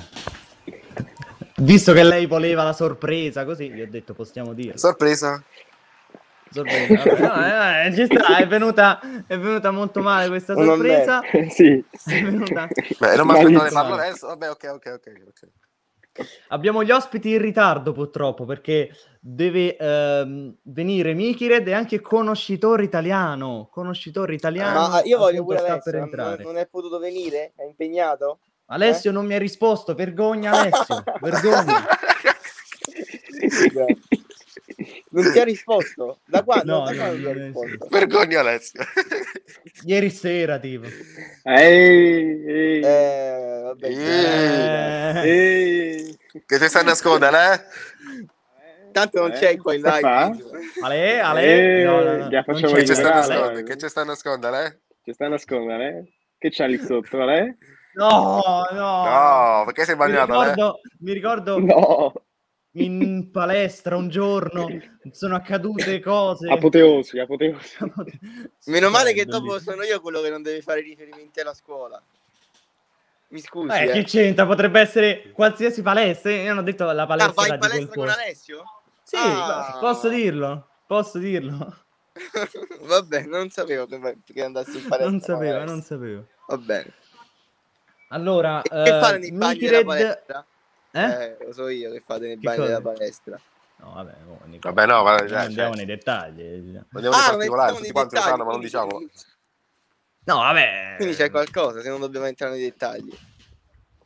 [1.58, 4.78] Visto che lei voleva la sorpresa, così gli ho detto possiamo dirlo.
[4.78, 5.42] Sorpresa?
[6.50, 11.22] Sorpresa, vabbè, no, eh, eh, sta, è venuta, è venuta molto male questa Non sorpresa.
[11.22, 12.16] è- sì, sì.
[12.18, 12.68] È venuta-
[13.00, 14.28] Beh, non mi aspettavo di farlo adesso.
[14.28, 15.12] Vabbè, ok, ok, ok.
[15.28, 15.48] ok.
[16.50, 23.68] Abbiamo gli ospiti in ritardo purtroppo perché deve ehm, venire Mikired e anche conoscitore italiano.
[23.72, 24.90] Conoscitore italiano.
[24.90, 26.44] Ma io voglio pure Alessio, per non, entrare.
[26.44, 27.54] non è potuto venire?
[27.56, 28.40] È impegnato?
[28.68, 31.86] Alessio non mi ha risposto, vergogna Alessio, vergogna.
[35.14, 36.20] Non ti ha risposto?
[36.26, 36.80] Da quando?
[36.80, 37.88] No, da no, quando ti ha non è risposto?
[37.90, 38.82] Vergogna Alessio.
[39.86, 40.88] Ieri sera tipo.
[41.44, 43.88] Ehi, ehi, Eh, vabbè.
[43.88, 46.18] Eh, Eh, ehi.
[46.46, 48.92] Che ci sta a nascondere, eh?
[48.92, 50.26] Tanto non Eh, c'è qua in che fa?
[50.30, 50.44] live.
[50.82, 51.42] Ale, Ale,
[51.80, 53.18] Eh, no, no, no, non c'è Che ci sta Ale.
[53.36, 53.60] nascondere?
[53.60, 53.64] eh.
[53.64, 54.80] Che ci sta a nascondere, eh?
[55.04, 56.14] Ci stai a nascondere, eh?
[56.38, 57.58] Che c'ha lì sotto, eh?
[57.96, 59.04] No, no.
[59.04, 60.50] No, perché sei Mi bagnato, eh?
[60.50, 62.14] ricordo, mi ricordo No,
[62.76, 64.68] in palestra un giorno
[65.12, 66.50] sono accadute cose.
[66.52, 67.78] apoteosi, apoteosi.
[68.66, 72.02] Meno male che dopo sono io quello che non deve fare riferimenti alla scuola.
[73.30, 73.92] Mi scusi, Eh, eh.
[73.92, 74.46] che c'entra?
[74.46, 76.32] Potrebbe essere qualsiasi palestra.
[76.32, 78.10] Io non ho detto la Ah, palestra vai in di quel palestra con.
[78.10, 78.64] Alessio?
[79.04, 79.78] Sì, Ah.
[79.80, 80.68] posso dirlo.
[80.88, 81.78] Posso dirlo.
[82.86, 85.10] Vabbè, non sapevo che, che andassi in palestra.
[85.10, 86.28] Non sapevo, non sapevo.
[86.48, 86.94] Va bene.
[88.10, 90.46] Allora, E che eh, fate nei bagni Mikired- palestra?
[90.96, 91.02] Eh?
[91.24, 92.68] Eh, lo so io che fate nei Che bagni cosa?
[92.70, 93.40] della palestra.
[93.78, 94.14] No, vabbè,
[94.46, 96.42] Nico, Vabbè, no, non cioè, andiamo cioè, nei dettagli.
[96.42, 99.02] andiamo Ah, nei particolari, tutti quanti lo sanno, ma non diciamo.
[100.26, 100.94] No, vabbè.
[100.98, 103.12] Quindi c'è qualcosa, se non dobbiamo entrare nei dettagli.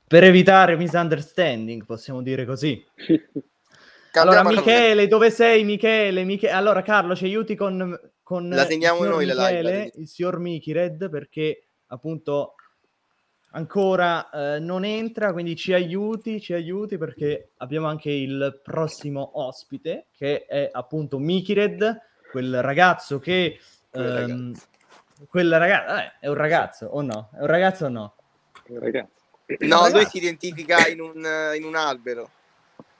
[0.07, 2.83] Per evitare misunderstanding, possiamo dire così.
[4.13, 4.41] Allora.
[4.43, 6.23] Michele, dove sei, Michele?
[6.23, 9.91] Miche- Allora, Carlo, ci aiuti con, con La signor noi la live, la Michele, teniamo.
[9.97, 12.55] il signor Mikired, perché appunto
[13.57, 20.05] ancora eh, non entra, quindi ci aiuti, ci aiuti perché abbiamo anche il prossimo ospite
[20.15, 23.59] che è appunto Mikired, quel ragazzo che...
[23.89, 24.53] Quel ehm,
[25.27, 27.29] quel ragazzo, eh, è un ragazzo o no?
[27.33, 28.13] È un ragazzo o no?
[28.67, 29.11] Ragazzi.
[29.59, 32.29] No, lui si identifica in un, in un albero.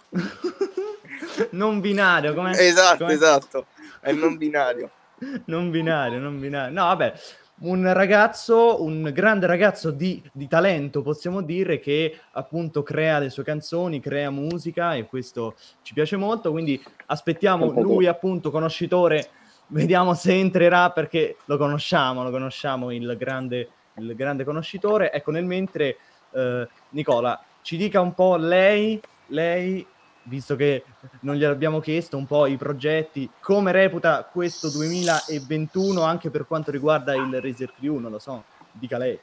[1.51, 3.13] non binario, come Esatto, com'è?
[3.13, 3.67] esatto.
[3.99, 4.89] È non binario.
[5.45, 6.73] non binario, non binario.
[6.73, 7.13] No, vabbè,
[7.59, 13.43] un ragazzo, un grande ragazzo di, di talento, possiamo dire, che appunto crea le sue
[13.43, 19.29] canzoni, crea musica e questo ci piace molto, quindi aspettiamo lui appunto conoscitore,
[19.67, 25.11] vediamo se entrerà perché lo conosciamo, lo conosciamo il grande, il grande conoscitore.
[25.11, 25.97] Ecco, nel mentre
[26.33, 29.85] eh, Nicola, ci dica un po' lei, lei
[30.27, 30.83] visto che
[31.21, 37.15] non gliel'abbiamo chiesto, un po' i progetti, come reputa questo 2021 anche per quanto riguarda
[37.15, 39.19] il Razer Crew, non lo so, dica lei.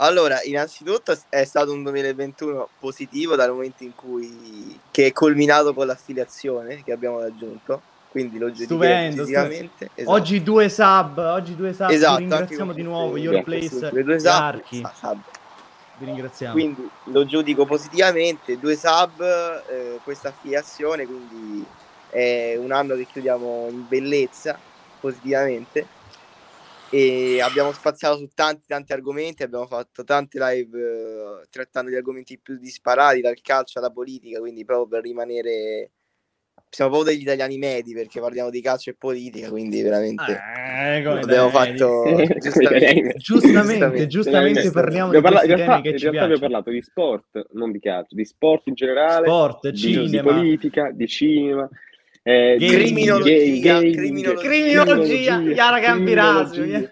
[0.00, 5.86] Allora, innanzitutto è stato un 2021 positivo dal momento in cui che è culminato con
[5.86, 9.90] l'affiliazione che abbiamo raggiunto, quindi lo positivamente.
[9.94, 10.16] Esatto.
[10.16, 14.20] Oggi due sub, oggi due sub, Esatto, ringraziamo di nuovo, Your Place, ultime due gli
[14.20, 15.18] sub, Archi, sub.
[15.98, 16.52] Vi ringraziamo.
[16.52, 21.64] Quindi lo giudico positivamente, due sub, eh, questa affiliazione, quindi
[22.10, 24.58] è un anno che chiudiamo in bellezza,
[25.00, 25.96] positivamente.
[26.90, 30.78] E abbiamo spaziato su tanti tanti argomenti, abbiamo fatto tante live
[31.42, 35.90] eh, trattando gli argomenti più disparati, dal calcio alla politica, quindi proprio per rimanere...
[36.70, 41.20] Siamo proprio degli italiani medi perché parliamo di calcio e politica, quindi veramente Eh, come
[41.20, 41.78] abbiamo dai.
[41.78, 42.04] fatto
[42.38, 43.14] Giustamente.
[43.16, 47.46] Giustamente, giustamente parliamo di Abbiamo parla- in realtà, che in realtà abbiamo parlato di sport,
[47.52, 50.22] non di calcio, di sport in generale, Sport, di, di cinema.
[50.34, 51.68] politica, di cinema,
[52.22, 54.48] eh, di- Criminologia, di gaming, criminologia.
[54.48, 56.90] Criminologia, Chiara Campirasio.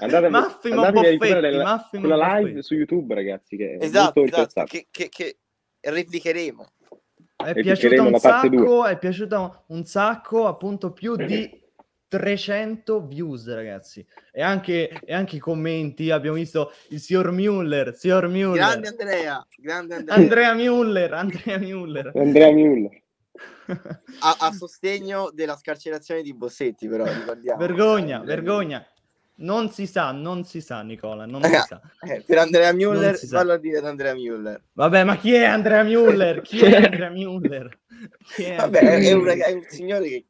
[0.00, 3.84] Andate, Massimo andatevi a Boffetti, recuperare la- Massimo quella live su YouTube, ragazzi, che è
[3.84, 5.36] Esatto, molto esatto, che, che, che
[5.80, 6.66] replicheremo.
[7.44, 11.48] È piaciuta un sacco, è piaciuta un sacco, appunto più di
[12.08, 14.04] 300 views, ragazzi.
[14.32, 19.46] E anche, e anche i commenti, abbiamo visto il signor Müller, signor Müller, Grande Andrea,
[19.56, 20.16] grande Andrea.
[20.16, 22.10] Andrea Müller, Andrea Müller.
[22.14, 23.02] Andrea Müller.
[24.20, 27.58] A, a sostegno della scarcerazione di Bossetti, però ricordiamo.
[27.58, 28.84] vergogna, vergogna.
[29.40, 31.80] Non si sa, non si sa, Nicola, non si sa.
[32.00, 34.60] Eh, per Andrea Müller, fallo dire ad Andrea Müller.
[34.72, 36.40] Vabbè, ma chi è Andrea Müller?
[36.42, 37.78] Chi è Andrea Müller?
[38.36, 40.26] È Vabbè, Andrea è un, è un signore che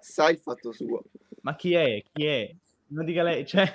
[0.00, 1.02] sa il fatto suo.
[1.40, 2.02] Ma chi è?
[2.12, 2.54] Chi è?
[2.88, 3.72] Non dica lei, cioè,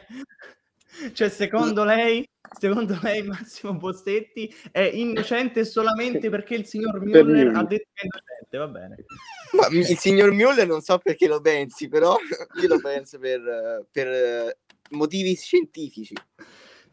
[1.14, 2.28] cioè secondo lei,
[2.60, 8.06] secondo lei Massimo Bossetti è innocente solamente perché il signor Müller ha detto che è
[8.06, 8.96] innocente, va bene.
[9.54, 12.16] Ma il signor Müller non so perché lo pensi, però
[12.62, 14.58] io lo penso per, per
[14.92, 16.14] motivi scientifici.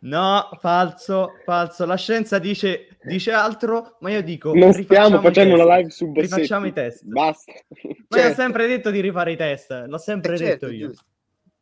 [0.04, 1.84] No, falso, falso.
[1.86, 6.34] La scienza dice, dice altro, ma io dico Non stiamo facendo una live su Bossetti.
[6.34, 7.04] Rifacciamo i test.
[7.04, 7.52] Basta.
[7.52, 8.34] Ma io ho Certo.
[8.34, 10.86] sempre detto di rifare i test, l'ho sempre Eh, certo, detto io.
[10.88, 11.04] giusto,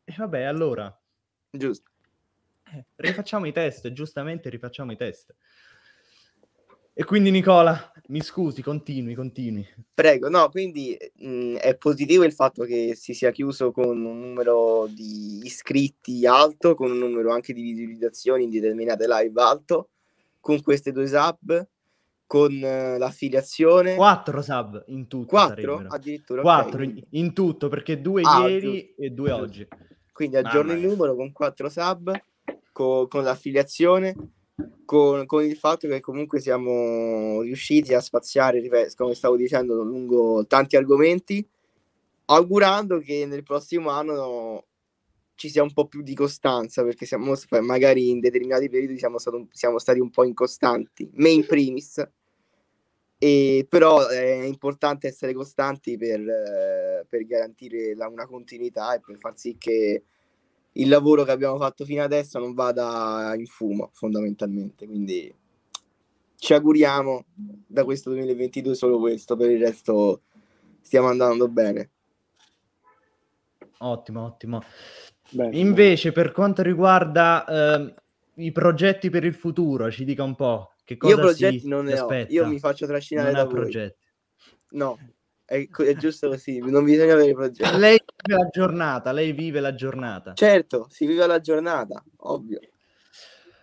[0.04, 0.98] E vabbè, allora,
[1.50, 1.89] giusto.
[2.72, 5.34] Eh, rifacciamo i test, giustamente rifacciamo i test.
[6.92, 9.66] E quindi Nicola, mi scusi, continui, continui.
[9.94, 14.86] Prego, no, quindi mh, è positivo il fatto che si sia chiuso con un numero
[14.86, 19.90] di iscritti alto, con un numero anche di visualizzazioni in determinate live alto,
[20.40, 21.66] con queste due sub,
[22.26, 23.94] con eh, l'affiliazione.
[23.94, 25.54] Quattro sub in tutto Quattro?
[25.76, 25.94] sarebbero.
[25.94, 29.68] Addirittura, Quattro in, quindi- in tutto, perché due Ah, ieri giusto, e due oggi.
[30.12, 32.12] Quindi aggiorno il numero con quattro sub,
[32.72, 34.14] co- con l'affiliazione,
[34.84, 38.62] con, con il fatto che comunque siamo riusciti a spaziare,
[38.96, 41.46] come stavo dicendo, lungo tanti argomenti,
[42.26, 44.66] augurando che nel prossimo anno
[45.34, 49.48] ci sia un po' più di costanza, perché siamo, magari in determinati periodi siamo, stato
[49.52, 52.06] siamo stati un po' incostanti, me in primis,
[53.22, 59.18] e però è importante essere costanti per, eh, per garantire la- una continuità e per
[59.18, 60.04] far sì che
[60.74, 65.34] il lavoro che abbiamo fatto fino adesso non vada in fumo fondamentalmente quindi
[66.36, 67.24] ci auguriamo
[67.66, 70.22] da questo 2022 solo questo per il resto
[70.80, 71.90] stiamo andando bene
[73.82, 74.62] Ottimo, ottimo.
[75.30, 77.94] Bene, Invece, per quanto riguarda ehm,
[78.34, 81.84] i progetti per il futuro, ci dica un po' che cosa io progetti si, non
[81.86, 82.32] ne ho aspetta.
[82.32, 84.04] io mi faccio trascinare Non da progetti.
[84.72, 84.98] no
[85.50, 89.74] è, è giusto così non bisogna avere progetti Lei vive la giornata, lei vive la
[89.74, 90.34] giornata.
[90.34, 92.60] certo si vive la giornata ovvio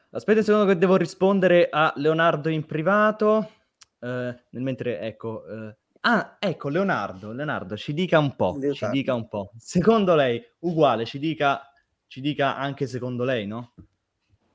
[0.10, 3.52] Aspetta un secondo che devo rispondere a Leonardo in privato.
[4.00, 4.08] eh,
[4.50, 5.46] nel mentre, ecco...
[5.46, 8.90] eh, ah, ecco, Leonardo, Leonardo, ci dica un po', ci Leonardo.
[8.90, 9.52] dica un po'.
[9.58, 11.62] Secondo lei, uguale, ci dica,
[12.08, 13.74] ci dica anche secondo lei, no?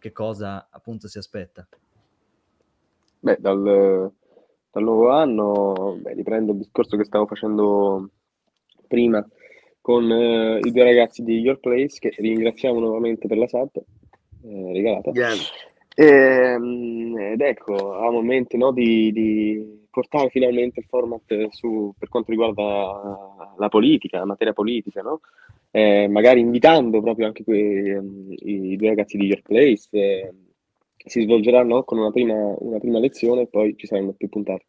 [0.02, 1.66] che cosa appunto si aspetta?
[3.20, 4.10] Beh, dal,
[4.72, 8.08] dal nuovo anno, beh, riprendo il discorso che stavo facendo
[8.88, 9.24] prima
[9.82, 14.72] con eh, i due ragazzi di Your Place, che ringraziamo nuovamente per la sub eh,
[14.72, 15.10] regalata.
[15.94, 21.92] E, mm, ed ecco, avevamo in mente no, di, di portare finalmente il format su,
[21.98, 25.20] per quanto riguarda la politica, la materia politica, no?
[25.70, 30.32] Eh, magari invitando proprio anche quei, um, i due ragazzi di Your Place.
[31.04, 34.64] Si svolgeranno con una prima, una prima lezione e poi ci saranno più puntate.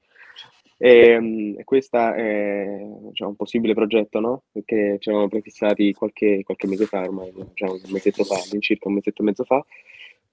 [0.78, 4.44] E, um, questa è diciamo, un possibile progetto, no?
[4.52, 8.96] Perché ci eravamo prefissati qualche, qualche mese fa, ormai, diciamo, un mesetto fa, circa un
[8.96, 9.64] mesetto e mezzo fa.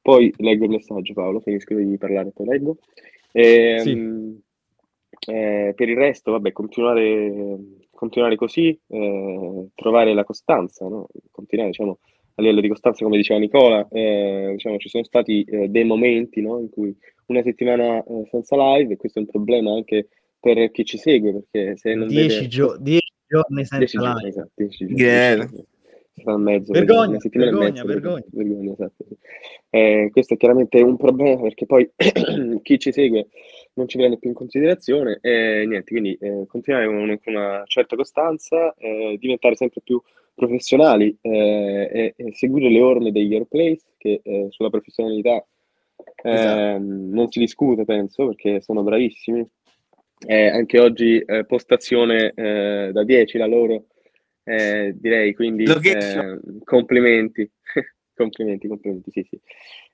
[0.02, 2.78] Poi leggo il messaggio, Paolo, finisco di parlare, poi leggo.
[3.30, 3.92] E, Sì.
[3.92, 4.40] um,
[5.28, 7.58] eh, per il resto, vabbè, continuare,
[7.92, 11.06] continuare così, eh, trovare la costanza, no?
[11.30, 11.98] Continuare, diciamo,
[12.34, 16.40] a livello di costanza, come diceva Nicola, eh, diciamo, ci sono stati eh, dei momenti,
[16.40, 16.58] no?
[16.58, 16.94] In cui
[17.26, 20.08] una settimana eh, senza live, e questo è un problema anche
[20.40, 22.48] per chi ci segue, perché se non Dieci, vede...
[22.48, 24.28] gio- dieci giorni senza Dieci giorni, live.
[24.28, 25.36] esatto, dieci giorni, Greve.
[25.36, 25.68] dieci giorni.
[26.22, 28.24] Mezzo, Vergogna, e vergogna, mezza, vergogna.
[28.30, 29.04] vergogna, esatto.
[29.70, 31.90] Eh, questo è chiaramente un problema perché poi
[32.62, 33.28] chi ci segue
[33.74, 37.62] non ci prende più in considerazione e niente, quindi eh, continuare con una, con una
[37.64, 39.98] certa costanza, eh, diventare sempre più
[40.40, 45.46] professionali eh, e, e seguire le orme degli Airplays che eh, sulla professionalità
[46.22, 49.46] ehm, non si discute, penso, perché sono bravissimi.
[50.26, 53.86] Eh, anche oggi postazione da 10 la loro,
[54.44, 56.40] direi, quindi Location.
[56.44, 57.50] eh, complimenti,
[58.14, 59.40] complimenti, complimenti, sì, sì.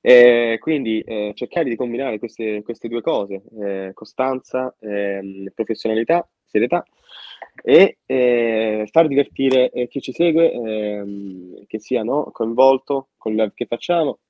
[0.09, 6.85] Eh, quindi eh, cercare di combinare queste, queste due cose, eh, costanza, ehm, professionalità, serietà
[7.61, 13.39] e eh, far divertire eh, chi ci segue, ehm, che sia no, coinvolto con il
[13.39, 14.21] live che facciamo,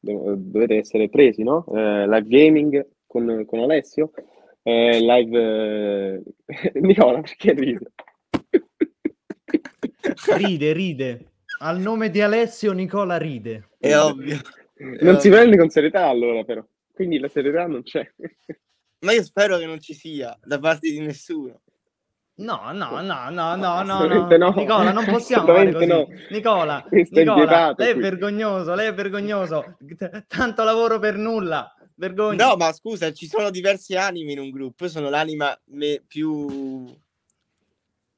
[0.00, 1.66] Dov- dovete essere presi, no?
[1.72, 4.10] Eh, live gaming con, con Alessio,
[4.64, 6.16] eh, live...
[6.16, 6.22] eh,
[6.80, 7.86] Nicola, perché ridi?
[10.36, 11.26] Ride, ride.
[11.60, 13.68] Al nome di Alessio Nicola ride.
[13.78, 14.40] È ovvio.
[15.00, 18.10] Non si prende con serietà allora però, quindi la serietà non c'è.
[19.00, 21.60] Ma io spero che non ci sia da parte di nessuno.
[22.34, 24.26] No, no, no, no, no, no, no.
[24.26, 24.54] no.
[24.56, 25.86] Nicola, non possiamo fare così.
[25.86, 26.08] No.
[26.30, 28.02] Nicola, Nicola, vietato lei è qui.
[28.02, 29.76] vergognoso, lei è vergognoso.
[29.96, 31.74] T- Tanto lavoro per nulla.
[31.94, 32.48] Vergogna.
[32.48, 34.84] No, ma scusa, ci sono diverse anime in un gruppo.
[34.84, 36.86] Io sono l'anima me- più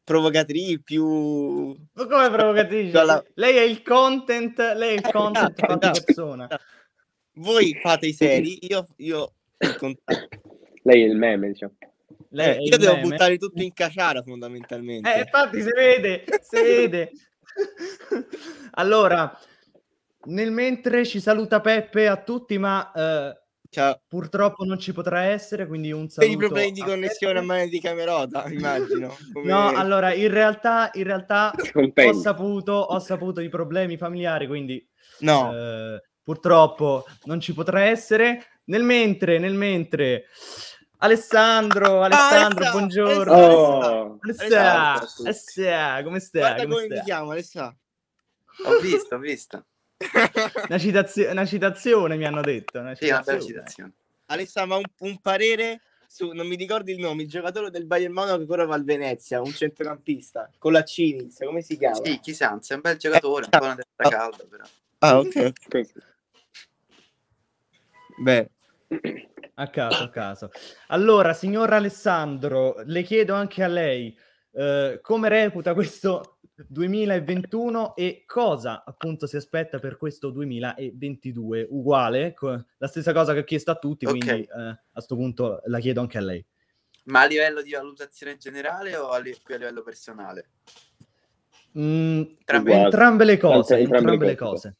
[0.05, 1.75] provocatrice, più...
[1.93, 2.99] Ma come provocatrice?
[2.99, 5.93] Alla- Lei è il content, lei è il content no, fatto no.
[6.05, 6.49] persona.
[7.37, 8.87] Voi fate i seri, io...
[8.97, 9.33] io...
[10.83, 11.75] Lei è il meme, diciamo.
[12.37, 13.09] Eh, io devo meme.
[13.09, 15.15] buttare tutto in caciara fondamentalmente.
[15.15, 17.11] Eh, infatti si vede, si vede.
[18.73, 19.39] allora,
[20.25, 23.43] nel mentre ci saluta Peppe a tutti, ma eh,
[24.07, 26.33] purtroppo non ci potrà essere, quindi un per saluto.
[26.33, 29.16] i problemi di connessione a mano di Camerota, immagino.
[29.33, 31.53] come- No, allora, in realtà, in realtà
[31.95, 34.87] ho saputo, ho saputo i problemi familiari, quindi
[35.20, 35.53] No.
[35.53, 38.47] eh, purtroppo non ci potrà essere.
[38.66, 40.25] Nel mentre, nel mentre,
[40.99, 42.70] Alessandro, Alessandro, Alessa!
[42.70, 43.35] buongiorno.
[43.35, 44.18] Oh!
[44.22, 45.22] Alessa, Ciao a tutti.
[45.22, 46.41] Alessa, come stai?
[46.41, 46.99] Guarda Come come stai?
[46.99, 47.77] mi chiamo, Alessa.
[48.66, 49.66] Ho visto, ho visto.
[50.68, 52.80] Una, citazio- una citazione mi hanno detto.
[52.80, 53.61] Una Sì, una bella citazione.
[53.61, 53.92] citazione.
[54.26, 58.12] Alessa, ma un, un parere su, non mi ricordo il nome, il giocatore del Bayern
[58.12, 61.97] Monaco che ora va al Venezia, un centrocampista, con la C inizia, come si chiama?
[61.97, 64.64] Sì, Chisanza è un bel giocatore, un po' una testa calda però.
[64.99, 65.53] Ah, ok.
[68.16, 68.51] Beh.
[69.55, 70.51] A caso, a caso.
[70.88, 74.16] Allora, signor Alessandro, le chiedo anche a lei
[74.53, 81.67] eh, come reputa questo 2021 e cosa appunto si aspetta per questo 2022?
[81.71, 84.11] Uguale, co- la stessa cosa che ho chiesto a tutti, Ok.
[84.11, 86.45] quindi eh, a questo punto la chiedo anche a lei.
[87.05, 90.51] Ma a livello di valutazione generale o a, li- più a livello personale?
[91.77, 94.77] Mm, Entrambe- entrambe le cose, Entrambe- entrambe le cose.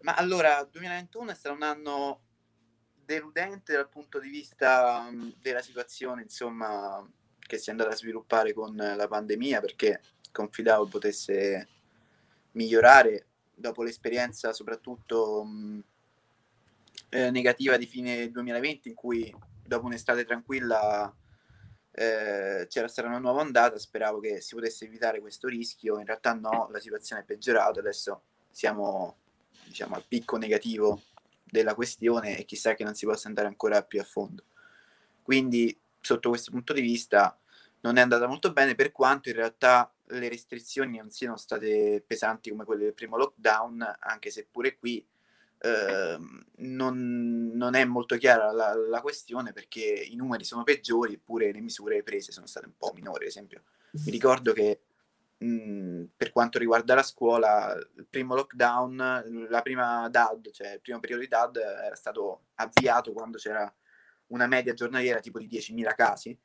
[0.00, 2.20] Ma allora, 2021 è stato un anno
[2.92, 7.08] deludente dal punto di vista mh, della situazione, insomma,
[7.38, 10.00] che si è andata a sviluppare con la pandemia, perché
[10.34, 11.68] confidavo potesse
[12.52, 15.84] migliorare dopo l'esperienza soprattutto mh,
[17.10, 21.14] eh, negativa di fine 2020, in cui dopo un'estate tranquilla
[21.92, 26.34] eh, c'era stata una nuova ondata, speravo che si potesse evitare questo rischio, in realtà
[26.34, 29.18] no, la situazione è peggiorata, adesso siamo
[29.64, 31.02] diciamo, al picco negativo
[31.44, 34.42] della questione e chissà che non si possa andare ancora più a fondo.
[35.22, 37.38] Quindi, sotto questo punto di vista,
[37.80, 42.50] non è andata molto bene, per quanto in realtà le restrizioni non siano state pesanti
[42.50, 45.06] come quelle del primo lockdown, anche se pure qui
[45.58, 51.52] ehm, non, non è molto chiara la, la questione perché i numeri sono peggiori eppure
[51.52, 53.24] le misure prese sono state un po' minori.
[53.24, 54.80] Ad esempio, mi ricordo che
[55.36, 61.22] per quanto riguarda la scuola, il primo lockdown, la prima DAD, cioè il primo periodo
[61.22, 63.72] di DAD era stato avviato quando c'era
[64.28, 66.38] una media giornaliera tipo di 10.000 casi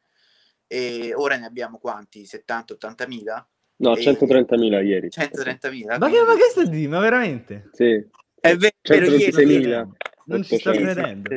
[0.72, 2.22] e ora ne abbiamo quanti?
[2.26, 3.46] 70-80 mila?
[3.78, 5.08] No, E- 130.000 ieri.
[5.10, 5.98] 130.000?
[5.98, 6.88] Ma che, ma che stai di?
[6.88, 7.70] Ma veramente?
[7.74, 8.06] Sì.
[8.40, 9.88] È vero, ieri- 126.000.
[10.26, 10.94] Non ci sto 800.
[10.94, 11.36] credendo.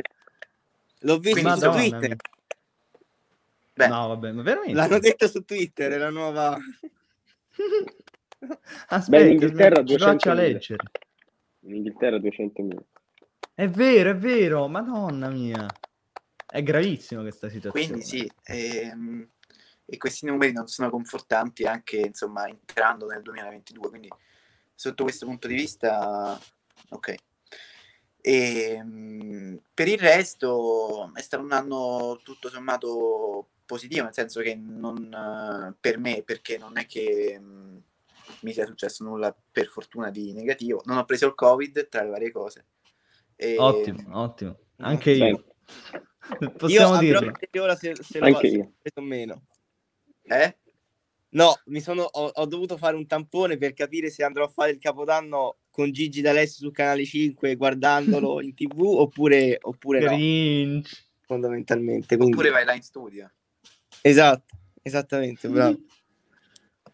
[0.99, 2.15] L'ho visto su Madonna Twitter.
[3.75, 3.87] mia.
[3.87, 4.73] No, vabbè, ma veramente?
[4.75, 6.55] L'hanno detto su Twitter, è la nuova...
[8.87, 10.35] Aspetta, Beh, in Inghilterra aspetta, ci faccia 200.000.
[10.35, 10.83] leggere.
[11.61, 12.77] In Inghilterra 200.000.
[13.55, 15.65] È vero, è vero, madonna mia.
[16.53, 17.87] È gravissima questa situazione.
[17.87, 19.27] Quindi sì, ehm,
[19.85, 24.07] e questi numeri non sono confortanti anche insomma entrando nel 2022, quindi
[24.75, 26.39] sotto questo punto di vista,
[26.89, 27.15] ok.
[28.21, 34.53] E, mm, per il resto è stato un anno tutto sommato positivo, nel senso che
[34.53, 40.83] non per me, perché non è che mi sia successo nulla per fortuna di negativo,
[40.85, 42.65] non ho preso il Covid tra le varie cose.
[43.35, 44.59] E- Ottimo, ottimo.
[44.77, 45.43] Anche Beh.
[46.39, 46.51] io.
[46.51, 48.73] Possiamo vedere ora se, se lo Anche io.
[49.01, 49.43] meno.
[50.23, 50.57] Eh?
[51.29, 54.71] No, mi sono, ho, ho dovuto fare un tampone per capire se andrò a fare
[54.71, 60.81] il capodanno con Gigi D'Alessio su Canale 5 guardandolo in tv oppure, oppure no,
[61.25, 62.15] fondamentalmente.
[62.15, 62.35] Quindi...
[62.35, 63.31] Oppure vai là in studio.
[64.01, 65.79] Esatto, esattamente, bravo.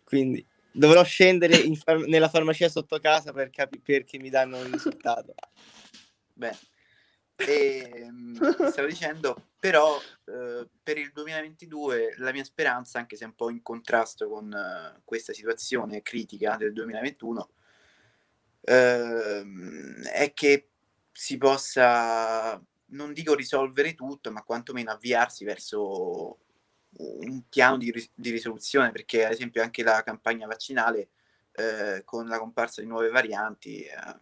[0.06, 5.34] Quindi dovrò scendere far- nella farmacia sotto casa per capire perché mi danno il risultato.
[6.34, 6.58] Bene.
[7.40, 13.36] E, ti stavo dicendo, però eh, per il 2022 la mia speranza, anche se un
[13.36, 17.50] po' in contrasto con eh, questa situazione critica del 2021,
[18.62, 20.68] ehm, è che
[21.12, 26.40] si possa, non dico risolvere tutto, ma quantomeno avviarsi verso
[26.98, 31.10] un piano di, ris- di risoluzione, perché ad esempio anche la campagna vaccinale
[31.54, 34.20] eh, con la comparsa di nuove varianti eh, ha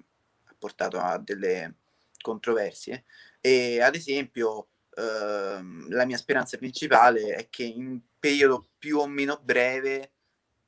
[0.57, 1.76] portato a delle
[2.22, 3.05] controversie.
[3.41, 9.39] E ad esempio ehm, la mia speranza principale è che in periodo più o meno
[9.41, 10.11] breve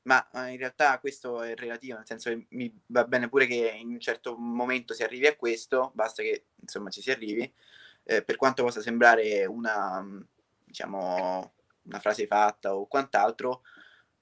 [0.04, 3.76] ma eh, in realtà questo è relativo nel senso che mi va bene pure che
[3.80, 7.52] in un certo momento si arrivi a questo basta che insomma ci si arrivi
[8.04, 10.04] eh, per quanto possa sembrare una
[10.64, 13.62] diciamo una frase fatta o quant'altro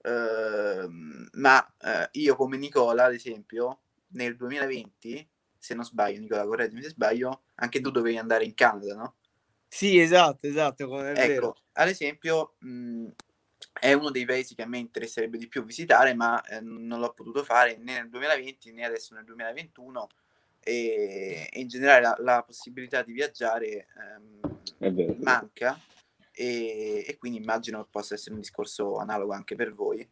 [0.01, 5.29] ehm, ma eh, io come Nicola ad esempio nel 2020
[5.67, 9.15] se non sbaglio, Nicola, correggimi se sbaglio, anche tu dovevi andare in Canada, no?
[9.67, 11.57] Sì, esatto, esatto, come è ecco, vero.
[11.73, 13.07] ad esempio, mh,
[13.73, 17.11] è uno dei paesi che a me interesserebbe di più visitare, ma eh, non l'ho
[17.13, 20.07] potuto fare né nel 2020 né adesso nel 2021
[20.61, 23.87] e, e in generale la, la possibilità di viaggiare
[24.79, 25.77] ehm, manca
[26.31, 30.07] e, e quindi immagino che possa essere un discorso analogo anche per voi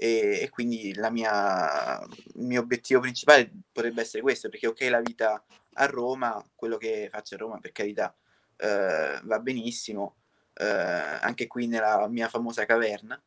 [0.00, 2.00] e, e quindi la mia,
[2.34, 7.08] il mio obiettivo principale potrebbe essere questo perché ok la vita a Roma quello che
[7.10, 8.16] faccio a Roma per carità
[8.56, 10.18] eh, va benissimo
[10.54, 13.20] eh, anche qui nella mia famosa caverna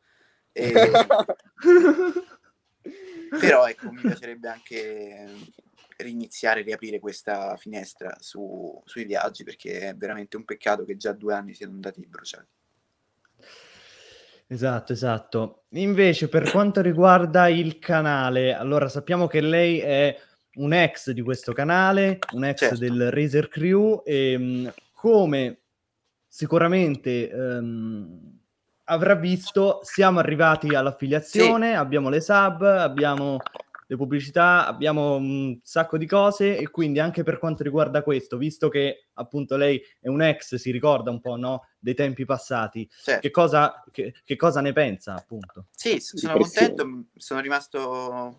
[0.53, 0.71] e,
[3.37, 5.25] però ecco mi piacerebbe anche
[5.97, 11.33] riniziare riaprire questa finestra su, sui viaggi perché è veramente un peccato che già due
[11.33, 12.59] anni siano andati bruciati
[14.51, 15.63] Esatto, esatto.
[15.75, 20.13] Invece, per quanto riguarda il canale, allora sappiamo che lei è
[20.55, 22.77] un ex di questo canale, un ex Certo.
[22.77, 25.59] del Razer Crew, e mh, come
[26.27, 28.39] sicuramente ehm,
[28.85, 33.37] avrà visto, siamo arrivati all'affiliazione, abbiamo le sub, abbiamo
[33.91, 38.69] le pubblicità, abbiamo un sacco di cose e quindi anche per quanto riguarda questo, visto
[38.69, 43.19] che appunto lei è un ex, si ricorda un po' no, dei tempi passati, Certo.
[43.19, 45.67] che, cosa, che, che cosa ne pensa appunto?
[45.71, 48.37] Sì, sono contento, sono rimasto...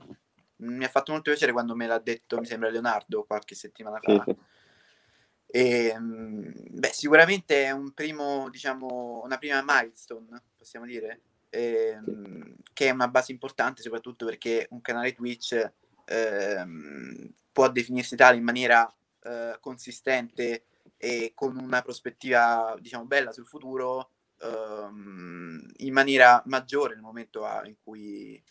[0.63, 4.25] Mi ha fatto molto piacere quando me l'ha detto, mi sembra Leonardo, qualche settimana fa.
[4.25, 4.37] sì.
[5.47, 11.21] E, mm, beh, sicuramente è un primo, diciamo, una prima milestone, possiamo dire,
[11.53, 15.71] ehm, che è una base importante soprattutto perché un canale Twitch
[16.07, 18.91] ehm, può definirsi tale in maniera
[19.23, 20.65] eh, consistente
[20.97, 27.63] e con una prospettiva, diciamo, bella sul futuro ehm, in maniera maggiore nel momento a-
[27.67, 28.43] in cui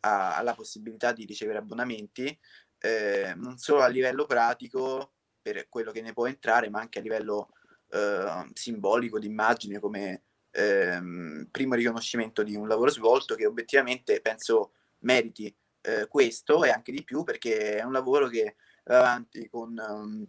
[0.00, 2.38] ha, la possibilità di ricevere abbonamenti,
[2.78, 5.12] eh, non solo a livello pratico
[5.42, 7.50] per quello che ne può entrare, ma anche a livello
[7.90, 14.72] eh, simbolico di immagine come ehm, primo riconoscimento di un lavoro svolto che obiettivamente penso
[15.00, 20.26] meriti eh, questo e anche di più perché è un lavoro che avanti con um,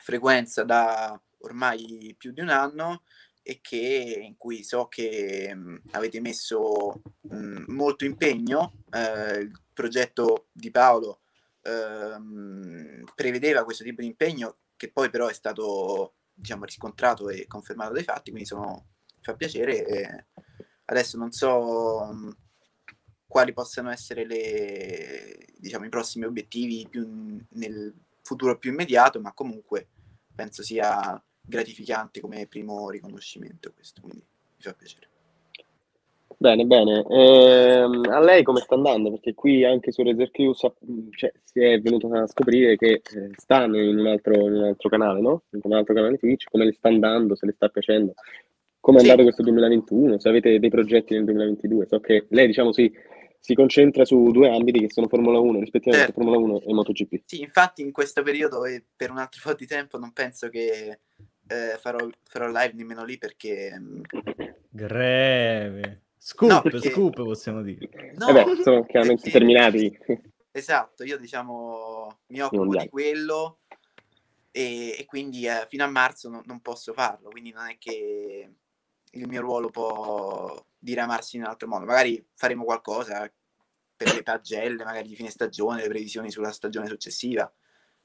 [0.00, 3.02] frequenza da ormai più di un anno
[3.42, 8.74] e che, in cui so che mh, avete messo mh, molto impegno.
[8.90, 11.20] Eh, il progetto di Paolo
[11.62, 17.92] ehm, prevedeva questo tipo di impegno che poi però è stato diciamo, riscontrato e confermato
[17.92, 18.86] dai fatti, quindi sono,
[19.20, 19.86] fa piacere.
[19.86, 20.24] E
[20.86, 22.36] adesso non so mh,
[23.26, 29.88] quali possano essere le, diciamo, i prossimi obiettivi più nel futuro più immediato, ma comunque
[30.34, 34.24] penso sia gratificante come primo riconoscimento questo, quindi
[34.56, 35.08] mi fa piacere.
[36.36, 37.04] Bene, bene.
[37.06, 39.10] Ehm, a lei come sta andando?
[39.10, 40.72] Perché qui anche su Crew sa-
[41.10, 44.88] cioè, si è venuto a scoprire che eh, sta in un, altro, in un altro
[44.88, 45.42] canale, no?
[45.50, 48.14] In un altro canale Twitch, come le sta andando, se le sta piacendo.
[48.80, 49.06] Come è Sì.
[49.10, 50.18] andato questo 2021?
[50.18, 51.86] Se avete dei progetti nel 2022?
[51.86, 52.90] So che lei, diciamo, si,
[53.38, 56.22] si concentra su due ambiti che sono Formula 1, rispettivamente Certo.
[56.22, 57.22] Formula 1 e MotoGP.
[57.26, 61.00] Sì, infatti in questo periodo e per un altro po' di tempo non penso che
[61.46, 63.78] eh, farò, farò live nemmeno lì perché...
[63.78, 64.00] mh,
[64.70, 66.02] Greve.
[66.16, 68.14] Scoop, No, perché- scoop possiamo dire.
[68.16, 69.98] No, Eh beh, sono chiaramente perché- terminati.
[70.52, 73.58] Esatto, io diciamo mi occupo di quello
[74.50, 78.50] e, e quindi eh, fino a marzo non, non posso farlo, quindi non è che
[79.10, 81.84] il mio ruolo può diramarsi in un altro modo.
[81.84, 83.30] Magari faremo qualcosa
[83.96, 87.50] per le pagelle, magari di fine stagione, le previsioni sulla stagione successiva.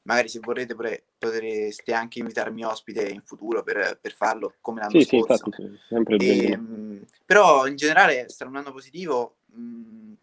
[0.03, 0.76] Magari se vorrete
[1.18, 5.45] potreste anche invitarmi ospite in futuro per, per farlo come l'anno Sì, sì, scorso.
[5.45, 10.14] infatti, sì, sempre il E, mh, però in generale stato un anno positivo mh,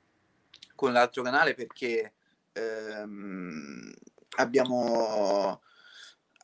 [0.76, 2.12] con l'altro canale perché
[2.52, 3.92] ehm,
[4.36, 5.62] abbiamo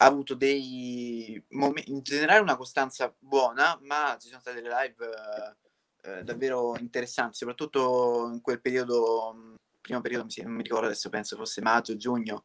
[0.06, 5.56] avuto dei momenti, in generale una costanza buona, ma ci sono state delle live eh,
[6.18, 11.36] eh, davvero interessanti, soprattutto in quel periodo, mh, primo periodo, non mi ricordo adesso, penso
[11.36, 12.44] fosse maggio, giugno,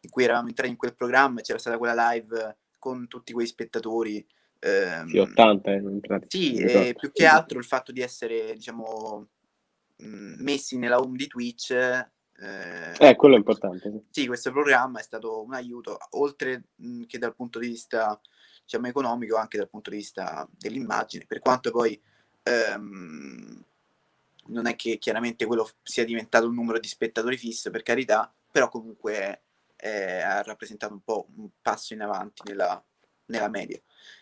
[0.00, 3.46] in cui eravamo entrati in quel programma e c'era stata quella live con tutti quei
[3.46, 4.26] spettatori.
[4.58, 5.82] ehm, Sì, 80, eh,
[6.28, 9.28] sì, e più che altro il fatto di essere, diciamo,
[9.98, 12.10] mh, messi nella home di Twitch.
[12.40, 14.04] Eh, Eh, quello è importante.
[14.10, 14.26] sì.
[14.26, 16.64] questo programma è stato un aiuto, oltre
[17.06, 18.20] che dal punto di vista,
[18.62, 22.00] diciamo, economico, anche dal punto di vista dell'immagine, per quanto poi
[22.42, 23.64] ehm,
[24.46, 28.68] non è che chiaramente quello sia diventato un numero di spettatori fisso, per carità, però
[28.68, 29.42] comunque
[29.76, 32.82] eh, ha rappresentato un po' un passo in avanti nella,
[33.26, 33.80] nella media.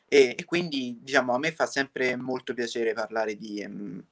[0.09, 4.05] E, e quindi, diciamo, a me fa sempre molto piacere parlare di, ehm,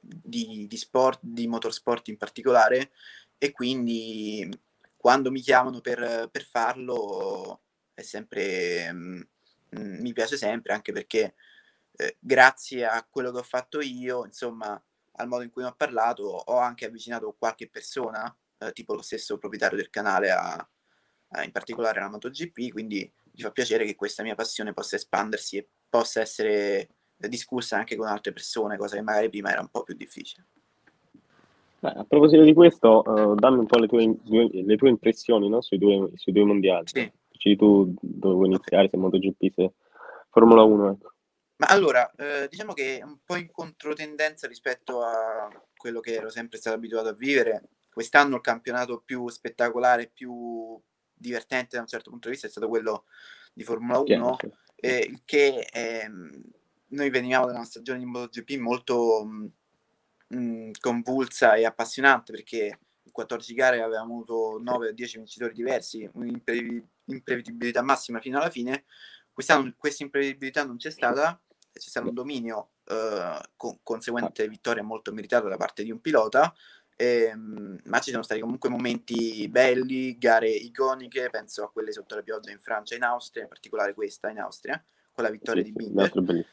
[0.00, 2.90] di, di sport, di motorsport in particolare,
[3.44, 4.48] e quindi
[4.96, 7.60] quando mi chiamano per, per farlo
[7.92, 9.20] è sempre, mm,
[9.78, 11.34] mm, mi piace sempre, anche perché
[11.96, 14.82] eh, grazie a quello che ho fatto io, insomma,
[15.16, 19.02] al modo in cui ne ho parlato, ho anche avvicinato qualche persona, eh, tipo lo
[19.02, 20.54] stesso proprietario del canale, a,
[21.28, 23.00] a- in particolare alla MotoGP, quindi
[23.32, 26.88] mi fa piacere che questa mia passione possa espandersi e possa essere
[27.18, 30.46] eh, discussa anche con altre persone, cosa che magari prima era un po' più difficile.
[31.84, 35.50] Beh, a proposito di questo, eh, dammi un po' le tue, due- le tue impressioni
[35.50, 36.86] no, sui, due, sui due mondiali.
[36.86, 37.12] Sì.
[37.28, 39.72] Dici tu dove vuoi iniziare, se MotoGP, se
[40.30, 40.92] Formula 1.
[40.92, 41.12] Ecco.
[41.56, 46.30] Ma allora, eh, diciamo che è un po' in controtendenza rispetto a quello che ero
[46.30, 47.68] sempre stato abituato a vivere.
[47.92, 50.80] Quest'anno il campionato più spettacolare, più
[51.12, 53.04] divertente da un certo punto di vista è stato quello
[53.52, 54.50] di Formula 1, Chiaro, sì.
[54.76, 56.42] eh, il che ehm,
[56.88, 59.52] noi venivamo da una stagione di MotoGP molto mh,
[60.34, 66.08] mh, convulsa e appassionante perché in 14 gare avevamo avuto 9 o 10 vincitori diversi,
[66.12, 68.84] un'imprevedibilità massima fino alla fine.
[69.32, 71.40] Quest'anno questa imprevedibilità non c'è stata,
[71.72, 76.54] c'è stato un dominio eh, con conseguente vittoria molto meritata da parte di un pilota,
[76.96, 82.22] ehm, ma ci sono stati comunque momenti belli, gare iconiche, penso a quelle sotto la
[82.22, 84.82] pioggia in Francia e in Austria, in particolare questa in Austria,
[85.12, 86.44] con la vittoria Sì, di Binder.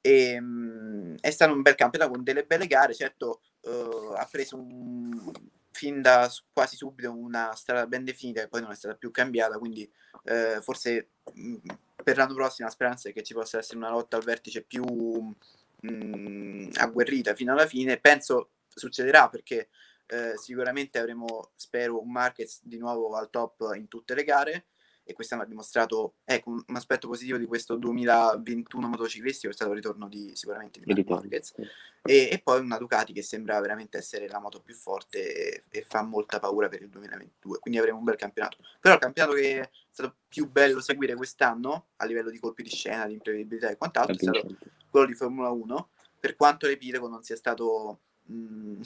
[0.00, 4.56] E, mh, è stato un bel campionato con delle belle gare, certo eh, ha preso
[4.56, 5.32] un-
[5.70, 9.58] fin da quasi subito una strada ben definita che poi non è stata più cambiata,
[9.58, 9.88] quindi
[10.24, 11.56] eh, forse mh,
[12.02, 14.84] per l'anno prossimo la speranza è che ci possa essere una lotta al vertice più
[14.84, 19.68] mh, agguerrita fino alla fine, penso succederà perché
[20.06, 24.66] eh, sicuramente avremo, spero, un Marquez di nuovo al top in tutte le gare
[25.08, 29.76] e quest'anno ha dimostrato, ecco, un aspetto positivo di questo 2021 motociclistico è stato il
[29.78, 31.54] ritorno di sicuramente di ritorno, Marquez
[32.02, 35.86] e, e poi una Ducati che sembra veramente essere la moto più forte e, e
[35.88, 38.58] fa molta paura per il 2022, quindi avremo un bel campionato.
[38.78, 42.68] Però il campionato che è stato più bello seguire quest'anno a livello di colpi di
[42.68, 44.46] scena, di imprevedibilità e quant'altro è stato
[44.90, 45.88] quello di Formula 1,
[46.20, 48.80] per quanto l'epilogo non sia stato mh,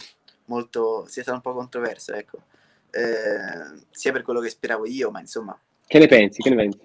[0.45, 2.43] molto, sia stato un po' controverso, ecco.
[2.91, 5.59] eh, sia per quello che speravo io, ma insomma...
[5.93, 6.40] Che ne pensi?
[6.40, 6.78] Che ne pensi?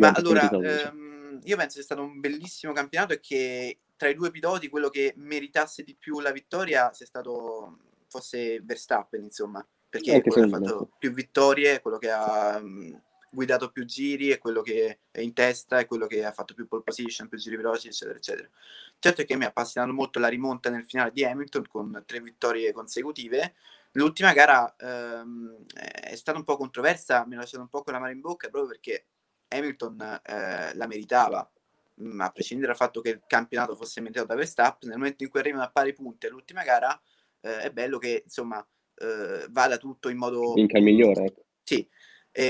[0.00, 4.32] Ma allora, ehm, io penso sia stato un bellissimo campionato e che tra i due
[4.32, 7.78] piloti quello che meritasse di più la vittoria sia stato
[8.08, 13.00] fosse Verstappen, insomma, perché Anche quello che ha fatto più vittorie, quello che ha mh,
[13.30, 16.66] guidato più giri, è quello che è in testa, è quello che ha fatto più
[16.66, 18.48] pole position, più giri veloci, eccetera, eccetera.
[18.98, 22.20] Certo è che mi ha appassionato molto la rimonta nel finale di Hamilton con tre
[22.20, 23.54] vittorie consecutive.
[23.96, 27.98] L'ultima gara ehm, è stata un po' controversa, mi ha lasciato un po' con la
[27.98, 29.06] mano in bocca proprio perché
[29.48, 31.48] Hamilton eh, la meritava,
[32.02, 35.30] mm, a prescindere dal fatto che il campionato fosse meritato da Verstappen, nel momento in
[35.30, 37.00] cui arrivano a pari punti all'ultima gara,
[37.40, 38.66] eh, è bello che insomma
[38.96, 41.44] eh, vada tutto in modo Vinca il migliore, ecco.
[41.62, 41.88] sì,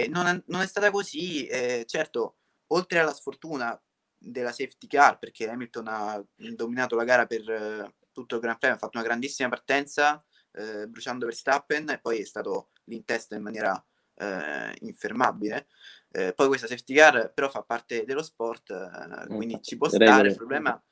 [0.08, 1.46] non, è, non è stata così.
[1.84, 2.36] certo,
[2.68, 3.78] oltre alla sfortuna
[4.16, 8.76] della safety car, perché Hamilton ha dominato la gara per eh, tutto il Gran Premio,
[8.76, 10.24] ha fatto una grandissima partenza,
[10.54, 13.84] eh, bruciando Verstappen, e poi è stato lì in maniera
[14.16, 15.66] eh, infermabile.
[16.10, 20.04] Eh, poi questa safety car però fa parte dello sport, eh, quindi ci può stare.
[20.04, 20.28] regole.
[20.28, 20.84] Il problema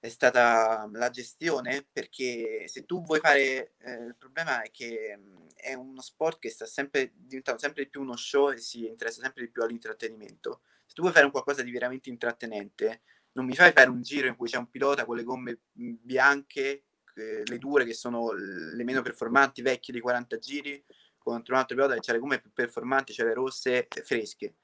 [0.00, 5.48] è stata la gestione perché se tu vuoi fare eh, il problema è che mh,
[5.54, 9.20] è uno sport che sta sempre diventando sempre di più uno show e si interessa
[9.20, 13.02] sempre di più all'intrattenimento se tu vuoi fare un qualcosa di veramente intrattenente
[13.32, 15.92] non mi fai fare un giro in cui c'è un pilota con le gomme mh,
[16.00, 16.84] bianche
[17.20, 20.82] eh, le dure che sono le meno performanti vecchie di 40 giri
[21.18, 24.54] contro un altro pilota che le gomme più performanti cioè le rosse eh, fresche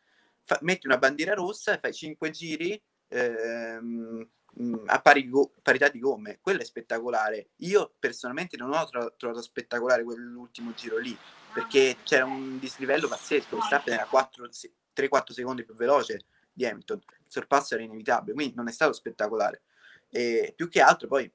[0.43, 5.89] Fa- metti una bandiera rossa e fai 5 giri ehm, mh, a pari go- parità
[5.89, 7.49] di gomme, quello è spettacolare.
[7.57, 11.17] Io personalmente non ho tro- trovato spettacolare quell'ultimo giro lì,
[11.53, 16.99] perché c'era un dislivello pazzesco, Verstappen era 4 se- 3-4 secondi più veloce di Hamilton,
[16.99, 19.63] il sorpasso era inevitabile, quindi non è stato spettacolare.
[20.09, 21.31] E più che altro poi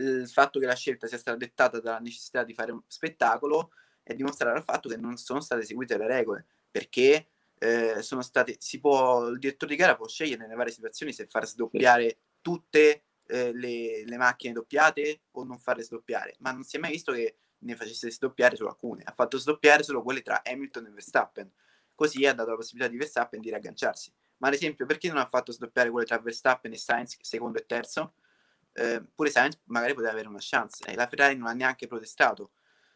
[0.00, 3.72] il fatto che la scelta sia stata dettata dalla necessità di fare un spettacolo
[4.02, 7.28] è dimostrare al fatto che non sono state eseguite le regole, perché
[7.58, 11.26] eh, sono state, si può, il direttore di gara può scegliere nelle varie situazioni se
[11.26, 16.76] far sdoppiare tutte eh, le, le macchine doppiate o non farle sdoppiare, ma non si
[16.76, 20.42] è mai visto che ne facesse sdoppiare solo alcune, ha fatto sdoppiare solo quelle tra
[20.44, 21.52] Hamilton e Verstappen,
[21.94, 24.12] così ha dato la possibilità di Verstappen di riagganciarsi.
[24.38, 27.66] Ma ad esempio, perché non ha fatto sdoppiare quelle tra Verstappen e Sainz, secondo e
[27.66, 28.14] terzo?
[28.72, 32.52] Eh, pure Sainz magari poteva avere una chance, e la Ferrari non ha neanche protestato.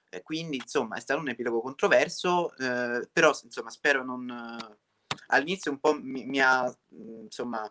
[0.09, 4.29] Eh, quindi, insomma, è stato un epilogo controverso, eh, però, insomma, spero non...
[4.31, 4.77] eh,
[5.29, 7.70] all'inizio un po' mi, mi ha, mh, insomma,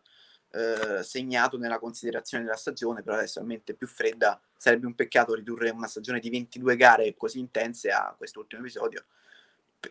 [0.51, 5.33] eh, segnato nella considerazione della stagione, però adesso è mente più fredda, sarebbe un peccato
[5.33, 9.05] ridurre una stagione di 22 gare così intense a quest'ultimo episodio,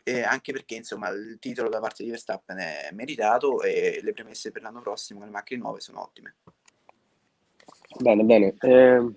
[0.05, 4.51] e anche perché, insomma, il titolo da parte di Verstappen è meritato e le premesse
[4.51, 6.37] per l'anno prossimo con le macchine nuove sono ottime.
[8.01, 8.55] Bene, bene.
[8.61, 9.15] Eh,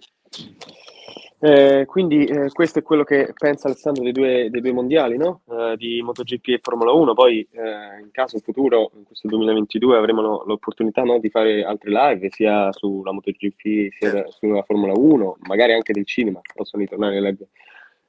[1.39, 5.41] eh, quindi eh, questo è quello che pensa Alessandro dei due, dei due mondiali, no?
[5.47, 7.13] Eh, di MotoGP e Formula 1.
[7.13, 11.91] Poi, eh, in caso futuro, in questo 2022, avremo no, l'opportunità no, di fare altre
[11.91, 16.39] live, sia sulla MotoGP sia sulla Formula 1, magari anche del cinema.
[16.53, 17.47] Possono ritornare le live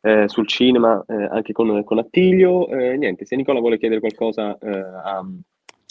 [0.00, 2.68] eh, sul cinema eh, anche con, con Attilio.
[2.68, 5.26] Eh, niente, se Nicola vuole chiedere qualcosa eh, a...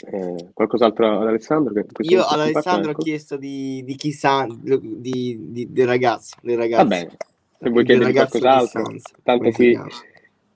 [0.03, 1.73] eh, qualcos'altro ad Alessandro?
[1.99, 3.03] Io ad Alessandro ho ecco.
[3.03, 6.83] chiesto di, di chi sa, di, di- del ragazzo, del ragazzo.
[6.83, 7.17] Va bene,
[7.59, 8.83] se vuoi chiedere qualcos'altro,
[9.23, 9.79] tanto qui?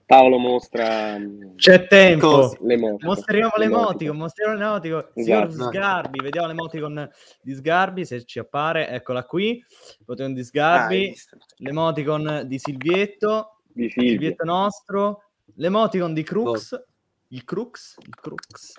[0.10, 2.52] Paolo mostra mm, C'è tempo.
[2.62, 3.08] l'emoticon.
[3.08, 4.18] Mostriamo l'emoticon.
[4.18, 5.06] mostriamo l'emoticon.
[5.14, 5.70] Signor Esatto.
[5.70, 7.10] Sgarbi, vediamo l'emoticon
[7.44, 8.90] di Sgarbi se ci appare.
[8.90, 9.64] Eccola qui.
[10.00, 11.38] L'emoticon di Ah, Sgarbi, visto.
[11.58, 13.88] l'emoticon di Silvietto, Di.
[13.88, 15.26] Silvietto nostro,
[15.58, 16.84] l'emoticon di Crux,
[17.28, 18.74] il Crux, il Crux.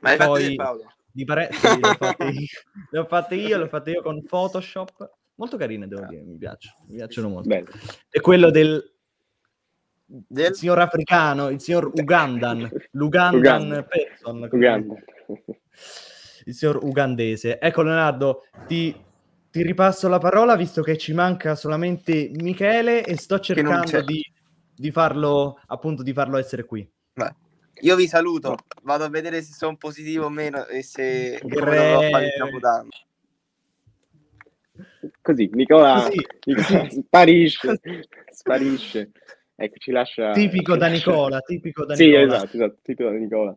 [0.00, 0.92] Ma l'hai E fatto poi Paolo?
[1.10, 2.46] di pare- sì, l'ho fatte io,
[2.90, 5.10] le ho fatte io, le ho fatte io con Photoshop.
[5.36, 7.48] Molto carine, devo dire, mi piacciono, mi piacciono molto.
[7.48, 7.66] Bene.
[8.10, 8.94] E quello del
[10.12, 13.82] Del- il signor africano, il signor Ugandan, l'Ugandan Uganda.
[13.84, 14.94] person, Uganda.
[16.46, 17.60] il signor ugandese.
[17.60, 18.94] Ecco Leonardo, ti,
[19.50, 24.20] ti ripasso la parola visto che ci manca solamente Michele e sto cercando di,
[24.74, 26.88] di farlo appunto di farlo essere qui.
[27.14, 27.34] Beh,
[27.80, 32.00] Io vi saluto, vado a vedere se sono positivo o meno e se come dovrò
[32.10, 32.88] fare il Gre- capodanno.
[35.22, 37.80] Così, Nicola, Così, Nicola sparisce,
[38.30, 39.10] sparisce.
[39.54, 40.32] Ecco, ci lascia...
[40.32, 42.24] Tipico ci da lascia- Nicola, tipico da Sì, Nicola.
[42.36, 43.56] esatto, esatto, tipico da Nicola.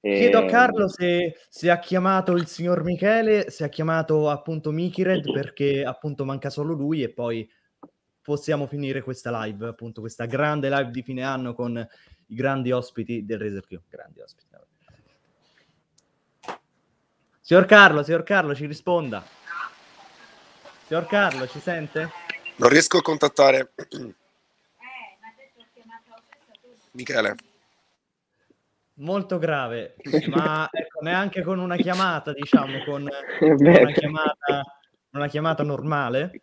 [0.00, 4.70] Chiedo a Ehm, Carlo se, se ha chiamato il signor Michele, se ha chiamato appunto
[4.70, 7.48] Mikired perché appunto manca solo lui e poi
[8.22, 11.84] possiamo finire questa live, appunto questa grande live di fine anno con
[12.26, 13.80] i grandi ospiti del Razer Q.
[13.88, 14.48] Grandi ospiti.
[14.50, 14.64] vabbè.
[17.40, 19.24] Signor Carlo, signor Carlo, ci risponda.
[20.84, 22.10] Signor Carlo, ci sente?
[22.56, 23.72] Non riesco a contattare.
[26.92, 27.34] Michele.
[28.94, 29.96] Molto grave,
[30.28, 33.06] ma ecco, neanche con una chiamata, diciamo, con,
[33.38, 34.78] con una chiamata,
[35.10, 36.42] una chiamata normale.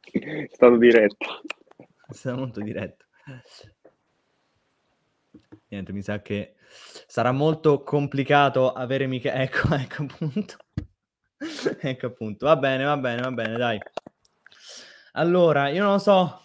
[0.00, 1.42] È stato diretto.
[1.76, 3.04] È stato molto diretto.
[5.68, 6.54] Niente, mi sa che
[7.06, 9.32] sarà molto complicato avere mica...
[9.40, 10.56] Ecco, ecco appunto.
[11.80, 12.46] ecco appunto.
[12.46, 13.78] Va bene, va bene, va bene, dai.
[15.12, 16.42] Allora, io non lo so.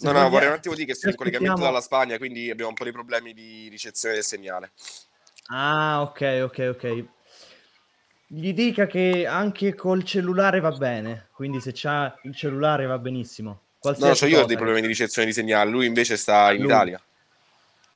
[0.00, 2.76] No, no, vorrei un attimo dire che sono in collegamento dalla Spagna, quindi abbiamo un
[2.76, 4.72] po' di problemi di ricezione del segnale.
[5.48, 7.04] Ah, ok, ok, ok.
[8.26, 13.50] Gli dica che anche col cellulare va bene, quindi se c'ha il cellulare va benissimo.
[13.50, 16.62] No, Qualsiasi so io ho dei problemi di ricezione di segnale, lui invece sta in
[16.62, 16.66] Lui.
[16.66, 17.00] Italia.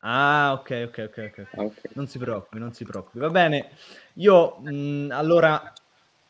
[0.01, 1.47] Ah, ok, ok, ok, ok.
[1.57, 1.81] Ah, ok.
[1.95, 3.19] Non si preoccupi, non si preoccupi.
[3.19, 3.71] Va bene.
[4.15, 5.73] Io mh, allora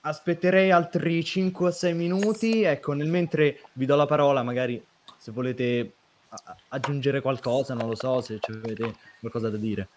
[0.00, 2.62] aspetterei altri 5 o 6 minuti.
[2.62, 4.82] Ecco, nel mentre vi do la parola, magari
[5.18, 5.92] se volete
[6.30, 9.88] a- aggiungere qualcosa, non lo so, se avete qualcosa da dire.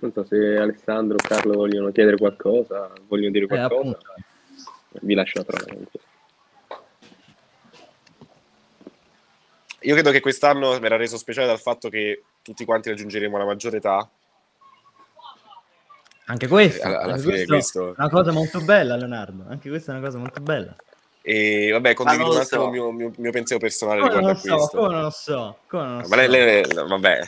[0.00, 3.74] Non so se Alessandro o Carlo vogliono chiedere qualcosa, vogliono dire Eh, qualcosa.
[3.74, 4.00] appunto.
[5.00, 5.86] Vi lascio la parola.
[9.82, 13.76] Io credo che quest'anno verrà reso speciale dal fatto che tutti quanti raggiungeremo la maggiore
[13.78, 14.08] età.
[16.26, 19.44] Anche questo, alla- alla anche fine questo questo- è una cosa molto bella, Leonardo.
[19.48, 20.74] Anche questa è una cosa molto bella.
[21.22, 22.66] E vabbè, condivido non un attimo so.
[22.66, 24.78] il mio, mio- mio pensiero personale Come riguardo non a lo so, questo.
[24.78, 26.08] come non lo so, come non lo so.
[26.08, 27.20] Ma lei- lei- vabbè,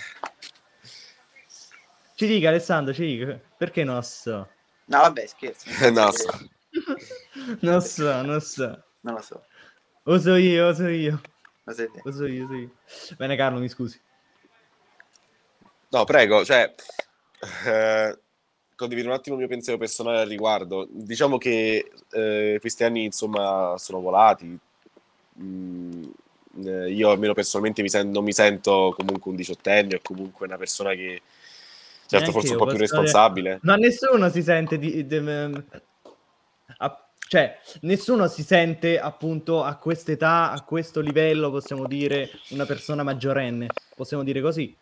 [2.14, 4.48] Ci dica Alessandro, ci dica, perché non lo so?
[4.86, 5.64] No, vabbè, scherzo.
[5.90, 6.11] no,
[7.61, 8.82] Non so, non so.
[9.01, 9.44] Non lo so.
[10.03, 11.20] Lo so io, lo so io.
[11.64, 12.00] Lo sai te.
[12.02, 12.70] Lo so io, lo so io.
[13.16, 14.00] Bene Carlo, mi scusi.
[15.90, 16.72] No, prego, cioè,
[17.66, 18.18] eh,
[18.76, 20.86] condivido un attimo il mio pensiero personale al riguardo.
[20.88, 24.56] Diciamo che eh, questi anni, insomma, sono volati.
[25.42, 26.04] Mm,
[26.64, 30.56] eh, io almeno personalmente mi sen- non mi sento comunque un diciottenne o comunque una
[30.56, 31.22] persona che,
[32.06, 33.58] certo, Neanche forse un po' più dire- responsabile.
[33.62, 35.06] Ma nessuno si sente di...
[35.06, 35.82] di- a-
[37.30, 43.68] cioè, nessuno si sente appunto a quest'età, a questo livello, possiamo dire, una persona maggiorenne.
[43.94, 44.76] Possiamo dire così?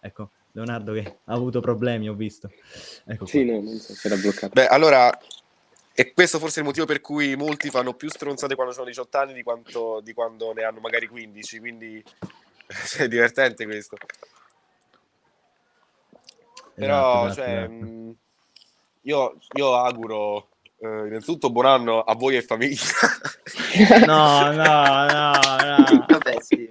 [0.00, 2.50] Ecco, Leonardo che ha avuto problemi, ho visto.
[3.04, 4.48] Ecco Sì, no, non so, si era bloccato.
[4.54, 5.14] Beh, allora,
[5.92, 9.18] e questo forse è il motivo per cui molti fanno più stronzate quando hanno 18
[9.18, 12.02] anni di, quanto, di quando ne hanno magari 15, quindi
[12.96, 13.98] è divertente questo.
[16.72, 17.72] Però, Esatto, cioè, esatto.
[17.72, 18.16] mh,
[19.02, 20.49] io, io auguro
[20.82, 22.82] eh, innanzitutto buon anno a voi e famiglia.
[24.06, 26.06] No, no, no, no.
[26.08, 26.68] Vabbè, sì.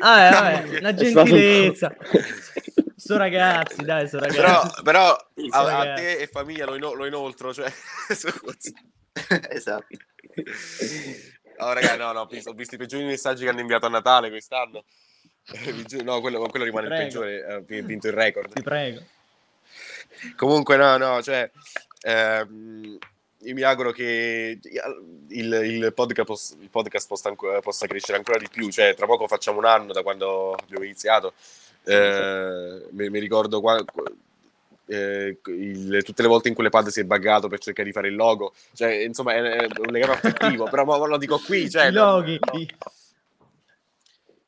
[0.00, 1.96] Ah, eh, vabbè, po'- gentilezza.
[2.96, 4.82] Sto ragazzi, dai, sto però, ragazzi.
[4.82, 6.02] però a, a ragazzi.
[6.02, 7.72] te e famiglia lo, ino- lo inoltro, cioè...
[9.50, 9.86] esatto.
[11.58, 13.90] Oh, raga, no, no, ho visto, ho visto i peggiori messaggi che hanno inviato a
[13.90, 14.84] Natale quest'anno.
[15.52, 18.52] Eh, No, quello, quello rimane il peggiore, ha vinto il record.
[18.52, 19.00] Ti prego.
[20.36, 21.50] Comunque, no, no, cioè,
[22.02, 22.98] ehm,
[23.42, 24.58] io mi auguro che
[25.28, 28.68] il, il podcast, il podcast possa, possa crescere ancora di più.
[28.70, 31.34] Cioè, tra poco facciamo un anno da quando abbiamo iniziato.
[31.84, 33.82] Eh, mi, mi ricordo qua-
[34.86, 37.94] eh, il- tutte le volte in cui le pad si è buggato per cercare di
[37.94, 38.52] fare il logo.
[38.72, 41.70] Cioè, insomma, è, è un legame affettivo, però mo- mo lo dico qui.
[41.70, 42.66] Cioè, I loghi, no,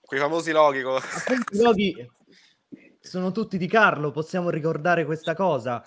[0.01, 0.83] quei famosi loghi.
[0.83, 2.11] co- appunto, i loghi
[3.01, 5.83] sono tutti di Carlo, possiamo ricordare questa cosa.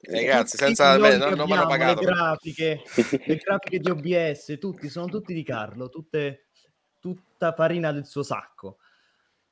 [0.00, 2.82] Ragazzi, senza- loghi non- non mi hanno pagato, Le grafiche,
[3.26, 6.46] le grafiche di OBS, tutti, sono tutti di Carlo, tutte,
[7.00, 8.78] tutta farina del suo sacco.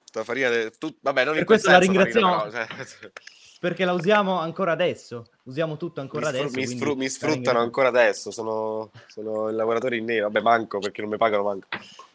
[0.05, 2.51] tutta farina de- tu- vabbè, non Per questo la senso farina, ringraziamo.
[2.51, 3.11] però, cioè-
[3.59, 6.61] Perché la usiamo ancora adesso, usiamo tutto ancora mi, sfru- adesso.
[6.71, 7.65] mi sfru- mi sfruttano ringraziamo.
[7.65, 8.31] ancora adesso.
[8.31, 10.27] Sono, sono il lavoratore in nero.
[10.27, 11.67] Vabbè, manco perché non mi pagano manco.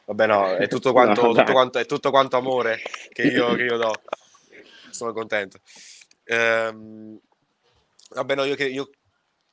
[0.06, 2.80] Vabbè, no, è tutto quanto, No, tutto quanto, è tutto quanto amore
[3.12, 3.92] che io, che io do.
[4.92, 5.60] Sono contento.
[6.26, 7.20] Ehm,
[8.14, 8.90] vabbè, no, io, io,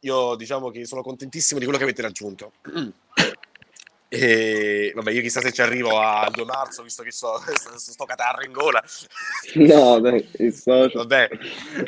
[0.00, 2.52] io diciamo che sono contentissimo di quello che avete raggiunto.
[4.10, 8.04] E vabbè, io chissà se ci arrivo al 2 marzo, visto che so, sto, sto
[8.06, 8.82] catarro in gola.
[9.56, 11.00] No, dai, il socio.
[11.00, 11.28] Vabbè,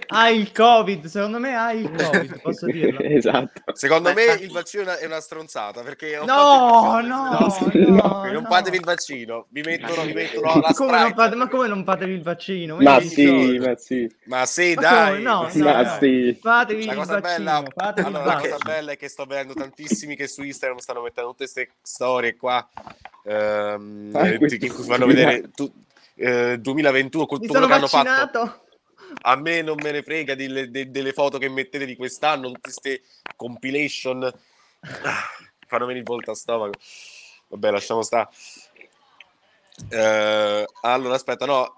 [0.08, 3.00] Hai il Covid, secondo me hai il Covid, posso dirlo.
[3.08, 3.62] esatto.
[3.72, 8.48] secondo me il vaccino è una, stronzata perché ho No, il- no, no, non no.
[8.48, 12.12] fatevi il vaccino, vi mettono, vi mettono la Come non fate, ma come non fatevi
[12.12, 12.76] il vaccino?
[12.76, 14.14] Ma Vedi, sì, ma sì.
[14.26, 15.22] Ma sì, Ma dai.
[15.22, 15.96] No, no, Ma no.
[15.98, 16.38] sì.
[16.38, 19.24] Fatevi La il cosa vaccino, bella, fatevi allora, il la cosa bella è che sto
[19.24, 22.68] vedendo tantissimi che su Instagram stanno mettendo tutte queste storie qua
[23.24, 25.72] ehm, Ah, eh, cui fanno vedere tu-
[26.16, 28.64] eh, 2021 con Mi tutto sono quello che hanno fatto.
[29.22, 32.60] A me non me ne frega delle, de- delle foto che mettete di quest'anno, tutte
[32.60, 33.02] queste
[33.36, 34.22] compilation.
[34.22, 35.24] Ah,
[35.66, 36.72] Fanno venire il volto a stomaco.
[37.48, 38.28] Vabbè, lasciamo stare.
[39.88, 41.74] Eh, allora, aspetta, no.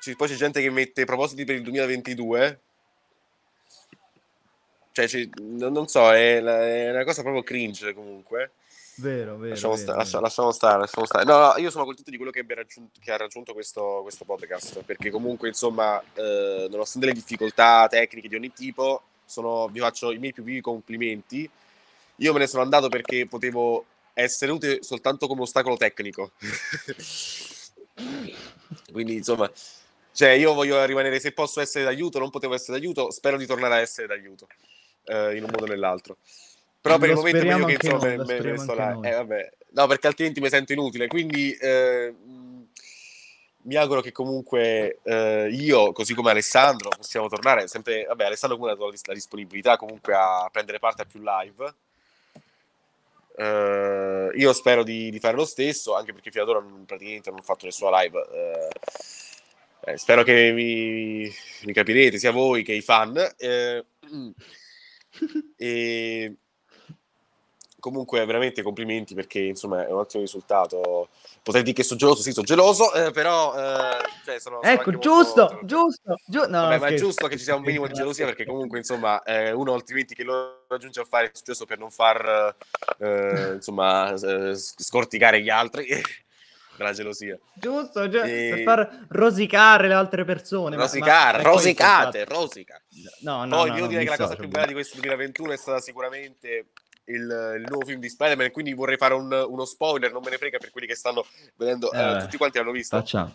[0.00, 2.60] ci- poi c'è gente che mette propositi per il 2022.
[4.92, 8.52] Cioè, ci- non, non so, è, la- è una cosa proprio cringe comunque.
[9.00, 9.50] Vero, vero.
[9.50, 10.02] Lasciamo, vero, sta- vero.
[10.02, 11.24] lascia- lasciamo stare, lasciamo stare.
[11.24, 14.82] No, no, io sono contento di quello che, raggiunto, che ha raggiunto questo, questo podcast,
[14.82, 20.18] perché comunque, insomma, eh, nonostante le difficoltà tecniche di ogni tipo, sono- vi faccio i
[20.18, 21.48] miei più vivi complimenti.
[22.16, 23.84] Io me ne sono andato perché potevo
[24.14, 26.32] essere utile soltanto come ostacolo tecnico.
[28.90, 29.50] Quindi, insomma,
[30.12, 33.74] cioè, io voglio rimanere, se posso essere d'aiuto, non potevo essere d'aiuto, spero di tornare
[33.74, 34.48] a essere d'aiuto,
[35.04, 36.16] eh, in un modo o nell'altro.
[36.80, 38.98] Però per il momento è meglio che insomma noi, me, me sto là.
[39.02, 39.50] Eh, vabbè.
[39.70, 41.06] No, perché altrimenti mi sento inutile.
[41.06, 42.14] Quindi eh,
[43.62, 47.68] mi auguro che comunque eh, io, così come Alessandro, possiamo tornare.
[47.68, 51.74] Sempre, vabbè, Alessandro comunque ha dato la, disponibilità comunque a prendere parte a più live.
[53.36, 57.30] Eh, io spero di, di fare lo stesso, anche perché fino ad ora non, praticamente
[57.30, 58.26] non ho fatto nessuna live.
[58.32, 58.68] Eh,
[59.92, 61.30] eh, spero che mi,
[61.64, 63.16] mi capirete, sia voi che i fan.
[63.36, 63.84] Eh,
[65.56, 66.36] e
[67.80, 71.08] comunque veramente complimenti perché insomma è un ottimo risultato.
[71.42, 75.46] Potrei dire che sono geloso, sì, sono geloso, eh, però eh, cioè, sono, Ecco, giusto,
[75.50, 78.26] molto- giusto, giu- no, Vabbè, ma è giusto che ci sia un minimo di gelosia
[78.26, 81.90] perché comunque insomma eh, uno altrimenti che lo raggiunge a fare è successo per non
[81.90, 82.54] far
[82.98, 84.14] eh, insomma
[84.56, 85.86] scorticare gli altri
[86.76, 87.38] dalla gelosia.
[87.54, 90.76] Giusto, giu- E- per far rosicare le altre persone.
[90.76, 92.80] Rosicare, ma- ma poi rosicate, rosica.
[93.20, 94.96] No, no, Poi no, devo no, dire mi che la cosa più bella di questo
[94.96, 96.66] 2021 è stata sicuramente
[97.08, 100.38] il, il nuovo film di Spider-Man, quindi vorrei fare un- uno spoiler, non me ne
[100.38, 101.24] frega per quelli che stanno
[101.56, 102.96] vedendo, eh, Eh, tutti quanti l'hanno visto?
[102.96, 103.34] Facciamo.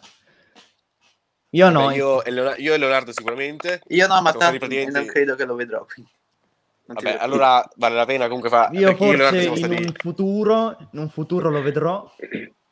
[1.51, 1.81] Io no.
[1.83, 3.81] Vabbè, io, e Leonardo, io e Leonardo sicuramente.
[3.89, 5.85] Io no, ma tanto praticamente- non credo che lo vedrò.
[5.85, 6.09] quindi
[6.85, 8.75] Vabbè, allora vale la pena comunque fare...
[8.75, 9.73] Io io forse siamo in stati...
[9.75, 12.11] un futuro, in un futuro lo vedrò.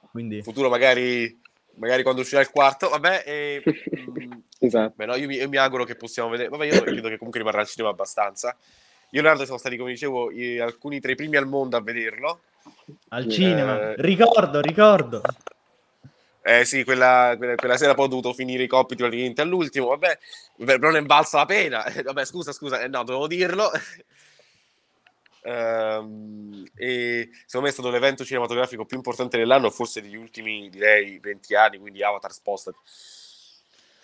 [0.10, 1.40] Quindi in futuro magari,
[1.76, 3.64] magari quando uscirà il quarto, vabbè, e,
[4.10, 4.94] mm, Esatto.
[4.96, 7.40] beh, no, io, mi, io mi auguro che possiamo vedere, vabbè, io credo che comunque
[7.40, 8.58] rimarrà al cinema abbastanza.
[9.14, 11.82] Io e Leonardo siamo stati, come dicevo, i- alcuni tra i primi al mondo a
[11.82, 12.42] vederlo.
[13.10, 13.94] al Eh, cinema.
[13.96, 15.22] Ricordo, ricordo.
[16.44, 20.18] Eh sì, quella, quella, quella sera poi ho dovuto finire i compiti praticamente all'ultimo, vabbè,
[20.66, 21.86] però ne è valsa la pena.
[21.86, 23.70] Eh, Vabbè, scusa, scusa, eh, no, dovevo dirlo.
[25.44, 31.18] Ehm, e secondo me è stato l'evento cinematografico più importante dell'anno, forse degli ultimi, direi,
[31.18, 32.78] 20 anni, quindi Avatar spostati.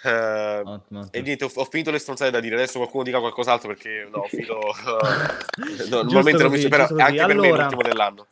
[0.04, 4.08] Ottimo, e niente, ho, ho finito le stronzate da dire, adesso qualcuno dica qualcos'altro perché
[4.12, 4.54] no, ho finito...
[4.56, 7.02] no, Giusto normalmente non mi però giusto così.
[7.02, 8.28] anche per me è Allora- l'ultimo dell'anno.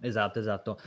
[0.00, 0.78] Esatto, esatto.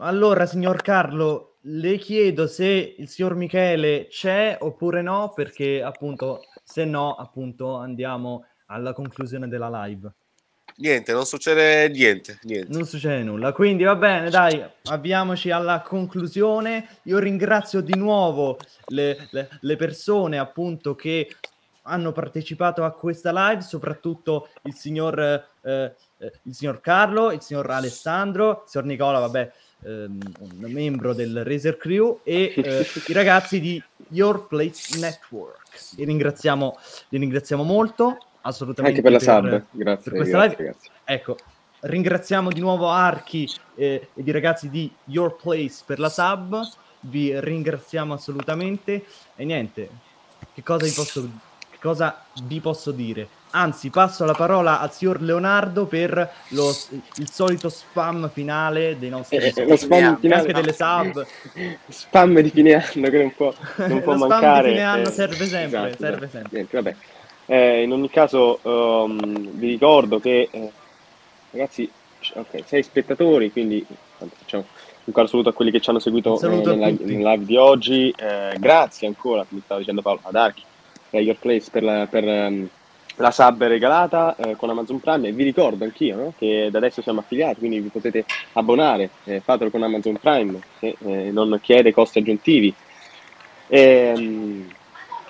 [0.00, 6.84] Allora, signor Carlo, le chiedo se il signor Michele c'è oppure no, perché appunto, se
[6.84, 10.12] no, appunto, andiamo alla conclusione della live.
[10.80, 12.72] Niente, non succede niente, niente.
[12.72, 13.52] Non succede nulla.
[13.52, 16.86] Quindi va bene, dai, avviamoci alla conclusione.
[17.04, 21.34] Io ringrazio di nuovo le, le- le persone appunto che
[21.82, 27.68] hanno partecipato a questa live, soprattutto il signor, eh, eh, il signor Carlo, il signor
[27.70, 29.52] Alessandro, il signor Nicola, vabbè,
[29.84, 30.18] ehm,
[30.60, 35.56] un membro del Razer Crew e eh, i ragazzi di Your Place Network.
[35.96, 38.98] Li ringraziamo, li ringraziamo molto, assolutamente.
[38.98, 40.56] Anche per la sub, grazie, per questa grazie, live.
[40.68, 40.90] ragazzi.
[41.04, 41.36] Ecco,
[41.80, 46.60] ringraziamo di nuovo Archi eh, ed i ragazzi di Your Place per la sub.
[47.00, 49.04] Vi ringraziamo assolutamente.
[49.36, 49.88] E niente,
[50.54, 51.28] che cosa vi posso,
[51.70, 53.28] che cosa vi posso dire?
[53.52, 56.76] Anzi, passo la parola al signor Leonardo per lo-
[57.16, 61.26] il solito spam finale dei nostri Eh, eh, lo spam finale- anche delle sub.
[61.88, 64.68] Spam di fine anno che non può, non può Lo spam di mancare.
[64.68, 66.28] fine anno eh, serve sempre, esatto, serve esatto.
[66.30, 66.50] sempre.
[66.52, 66.96] Niente, vabbè.
[67.50, 70.70] Eh, in ogni caso ehm, vi ricordo che eh,
[71.52, 71.90] ragazzi,
[72.34, 73.82] ok, sei spettatori, quindi
[74.18, 74.66] facciamo
[75.04, 78.14] un caro saluto a quelli che ci hanno seguito eh, nella live di oggi.
[78.14, 80.62] Eh, grazie ancora, come stava dicendo Paolo, ad Archi
[81.08, 82.68] e a Your Place per la, per, ehm,
[83.16, 87.00] la sub regalata eh, con Amazon Prime e vi ricordo anch'io no, che da adesso
[87.00, 92.18] siamo affiliati, quindi vi potete abbonare, eh, fatelo con Amazon Prime che non chiede costi
[92.18, 92.74] aggiuntivi.
[93.68, 94.76] Ehm,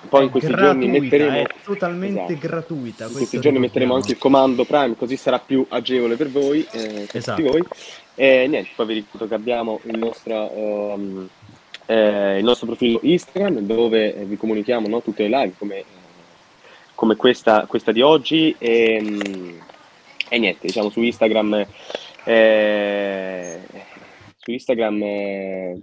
[0.07, 2.47] poi in questi giorni Gratuita, metteremo è totalmente Esatto.
[2.47, 3.05] gratuita.
[3.05, 7.05] in questi giorni metteremo anche il comando Prime, così sarà più agevole per voi, eh,
[7.11, 7.41] per Esatto.
[7.41, 7.63] tutti voi.
[8.15, 11.29] E niente, poi vi ricordo che abbiamo il nostro, ehm,
[11.85, 15.83] eh, il nostro profilo Instagram dove vi comunichiamo no, tutte le live come,
[16.95, 18.55] come questa, questa di oggi.
[18.57, 19.57] E, mm,
[20.29, 21.65] e niente, diciamo su Instagram,
[22.23, 23.59] eh,
[24.49, 25.81] su Instagram eh,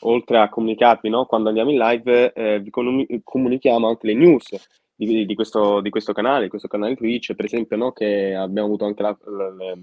[0.00, 4.48] oltre a comunicarvi no, quando andiamo in live, eh, vi comuni- comunichiamo anche le news
[4.94, 8.84] di, di questo, di questo canale, questo canale Twitch, per esempio, no, che abbiamo avuto
[8.84, 9.74] anche la, la- la-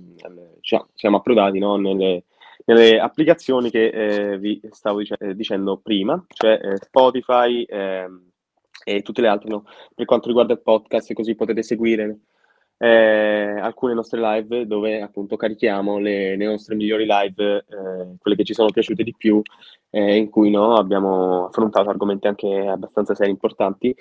[0.55, 2.25] diciamo, siamo approdati no, nelle,
[2.65, 8.27] nelle applicazioni che eh, vi stavo dice- eh, dicendo prima, cioè eh, Spotify ehm,
[8.83, 9.61] e tutte le altre,
[9.93, 12.19] per quanto riguarda il podcast, così potete seguire
[12.81, 18.45] eh, alcune nostre live dove appunto carichiamo le, le nostre migliori live, eh, quelle che
[18.45, 19.41] ci sono piaciute di più,
[19.89, 23.93] eh, in cui no, abbiamo affrontato argomenti anche abbastanza seri importanti,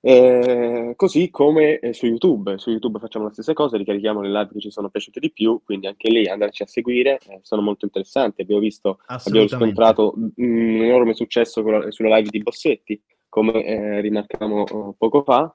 [0.00, 2.56] eh, così come eh, su YouTube.
[2.56, 5.60] Su YouTube facciamo la stessa cosa, ricarichiamo le live che ci sono piaciute di più,
[5.62, 8.40] quindi anche lì andarci a seguire, eh, sono molto interessanti.
[8.40, 15.22] Abbiamo visto, abbiamo riscontrato un enorme successo la, sulla live di Bossetti, come rimarcavamo poco
[15.22, 15.54] fa.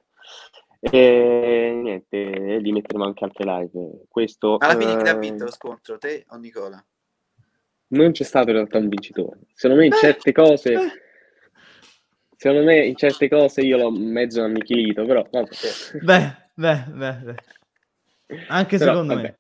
[0.92, 4.04] E niente, lì metteremo anche altre live.
[4.08, 6.84] Questo, Alla fine chi ha eh, vinto lo scontro, te o Nicola?
[7.90, 9.40] non c'è stato in realtà un vincitore.
[9.54, 10.76] Secondo me in certe cose,
[12.36, 15.56] secondo me in certe cose io l'ho mezzo annichilito, però vabbè.
[16.02, 17.36] Beh, beh, beh, beh.
[18.48, 19.28] Anche Però, secondo vabbè.
[19.30, 19.40] me.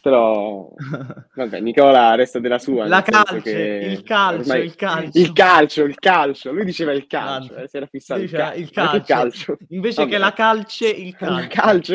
[0.00, 0.72] Però
[1.34, 2.86] vabbè, Nicola resta della sua.
[2.86, 5.18] La calce, che il calcio, ormai- il calcio.
[5.18, 6.52] il calcio, il calcio.
[6.52, 8.58] Lui diceva il calcio, eh, si era fissato il, calcio.
[8.60, 9.56] il Ma che calcio.
[9.68, 10.10] Invece Vabbè.
[10.12, 11.48] che la calce, il Il calcio.
[11.48, 11.94] calcio,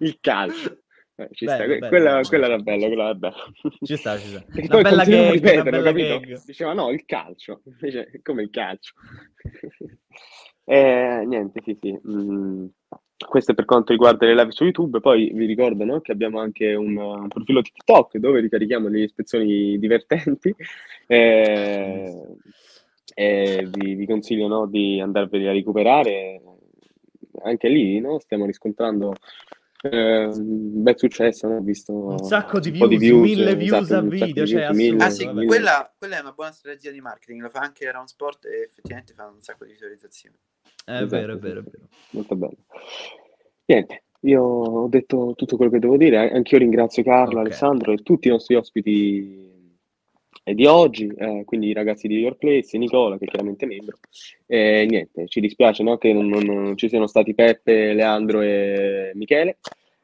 [0.00, 0.78] il calcio.
[1.16, 1.58] Eh, ci sta.
[1.58, 2.28] Bello, Que- bello, quella, bello.
[2.28, 3.36] quella era bella, quella era bella.
[3.82, 4.40] Ci sta, ci sta.
[4.50, 6.20] Perché Una poi bella gag, bella capito?
[6.20, 6.44] gag.
[6.44, 7.62] Diceva no, il calcio.
[7.66, 8.94] Invece, come il calcio.
[10.66, 12.00] Eh, niente, sì, sì.
[12.08, 12.66] Mm,
[13.26, 15.00] questo è per quanto riguarda le live su YouTube.
[15.00, 19.78] Poi vi ricordo no, che abbiamo anche un, un profilo TikTok dove ricarichiamo le ispezioni
[19.78, 20.54] divertenti.
[21.06, 22.24] Eh,
[23.14, 26.40] e vi, vi consiglio no, di andarveli a recuperare.
[27.42, 29.12] Anche lì no, stiamo riscontrando
[29.82, 31.46] eh, un bel successo.
[31.46, 31.56] no?
[31.56, 34.08] Ho visto Un sacco di un po' views, mille esatto, views a un sacco di
[34.08, 37.50] video, views, cioè, mille, Ah sì, quella, quella è una buona strategia di marketing, lo
[37.50, 40.36] fa anche Round Sport e effettivamente fa un sacco di visualizzazioni.
[40.84, 41.70] È Esatto, vero, è vero, è sì.
[41.70, 41.88] vero.
[42.10, 42.56] Molto bello.
[43.66, 46.30] Niente, io ho detto tutto quello che devo dire.
[46.30, 47.46] Anch'io ringrazio Carlo, Ok.
[47.46, 49.52] Alessandro e tutti i nostri ospiti
[50.44, 53.64] eh, di oggi, eh, quindi i ragazzi di Your Place, e Nicola, che è chiaramente
[53.64, 53.96] membro.
[54.46, 59.56] E niente, ci dispiace no, che non, non- ci siano stati Peppe, Leandro e Michele.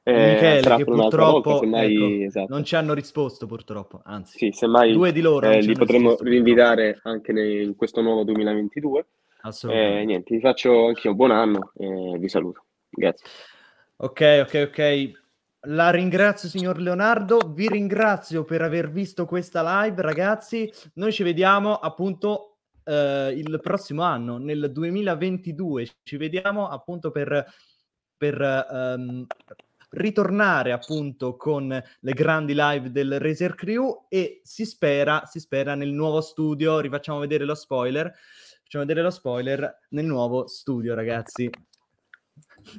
[0.02, 2.52] Eh, Michele, che purtroppo volta, semmai, ecco, esatto.
[2.54, 4.00] non ci hanno risposto, purtroppo.
[4.02, 8.24] Anzi, Sì, semmai due di loro eh, li risposto, rinvitare anche ne- in questo nuovo
[8.24, 9.06] 2022.
[9.42, 10.00] Assolutamente.
[10.00, 12.64] Eh, niente, vi faccio anch'io un buon anno e vi saluto.
[12.88, 13.26] Grazie.
[13.96, 15.18] Ok, ok, ok.
[15.64, 17.52] La ringrazio, signor Leonardo.
[17.54, 20.72] Vi ringrazio per aver visto questa live, ragazzi.
[20.94, 25.88] Noi ci vediamo appunto eh, il prossimo anno, nel 2022.
[26.02, 27.44] Ci vediamo appunto per,
[28.16, 29.26] per ehm,
[29.90, 35.92] ritornare appunto con le grandi live del Razer Crew e si spera, si spera nel
[35.92, 36.80] nuovo studio.
[36.80, 38.10] Rifacciamo vedere lo spoiler.
[38.72, 41.50] Facciamo vedere lo spoiler nel nuovo studio, ragazzi.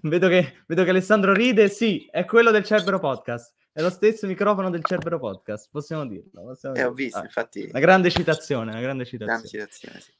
[0.03, 3.53] Vedo che, vedo che Alessandro ride, sì, è quello del Cerbero Podcast.
[3.73, 6.43] È lo stesso microfono del Cerbero Podcast, possiamo dirlo.
[6.45, 6.93] possiamo Eh, ho dirlo.
[6.93, 9.31] visto, Ah, infatti, Una grande citazione, una grande citazione.
[9.33, 10.13] grande citazione, sì.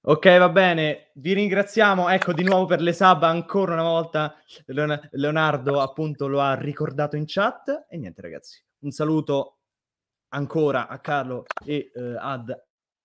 [0.00, 2.08] Ok, va bene, vi ringraziamo.
[2.08, 7.14] Ecco, di nuovo per le sub, ancora una volta Leon- Leonardo appunto lo ha ricordato
[7.14, 7.86] in chat.
[7.88, 9.58] E niente ragazzi, un saluto
[10.30, 12.52] ancora a Carlo e eh, ad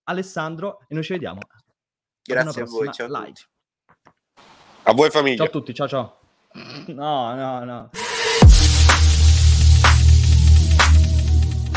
[0.04, 1.39] Alessandro e noi ci vediamo.
[2.24, 3.39] Grazie a voi, ciao a live.
[4.84, 5.38] A voi famiglia.
[5.38, 6.20] Ciao a tutti, ciao ciao.
[6.88, 7.89] No, no, no.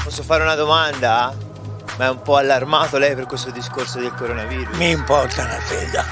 [0.03, 1.35] Posso fare una domanda?
[1.97, 4.77] Ma è un po' allarmato lei per questo discorso del coronavirus?
[4.77, 6.05] Mi importa una sega.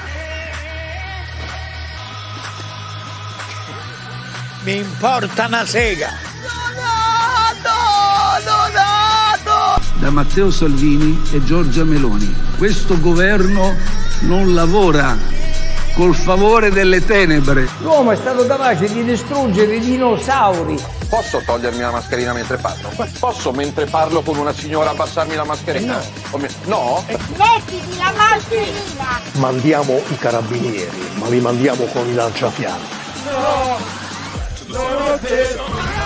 [4.63, 6.32] Mi importa una sega.
[10.03, 12.35] Da Matteo Salvini e Giorgia Meloni.
[12.57, 13.73] Questo governo
[14.23, 15.15] non lavora
[15.95, 17.69] col favore delle tenebre.
[17.79, 20.77] L'uomo è stato capace di distruggere i dinosauri.
[21.07, 22.89] Posso togliermi la mascherina mentre parlo?
[23.17, 26.01] Posso mentre parlo con una signora abbassarmi la mascherina?
[26.31, 27.01] O mi- No?
[27.37, 29.21] Mettiti la mascherina!
[29.35, 33.01] Mandiamo i carabinieri, ma li mandiamo con i lanciafiamme.
[34.67, 36.02] La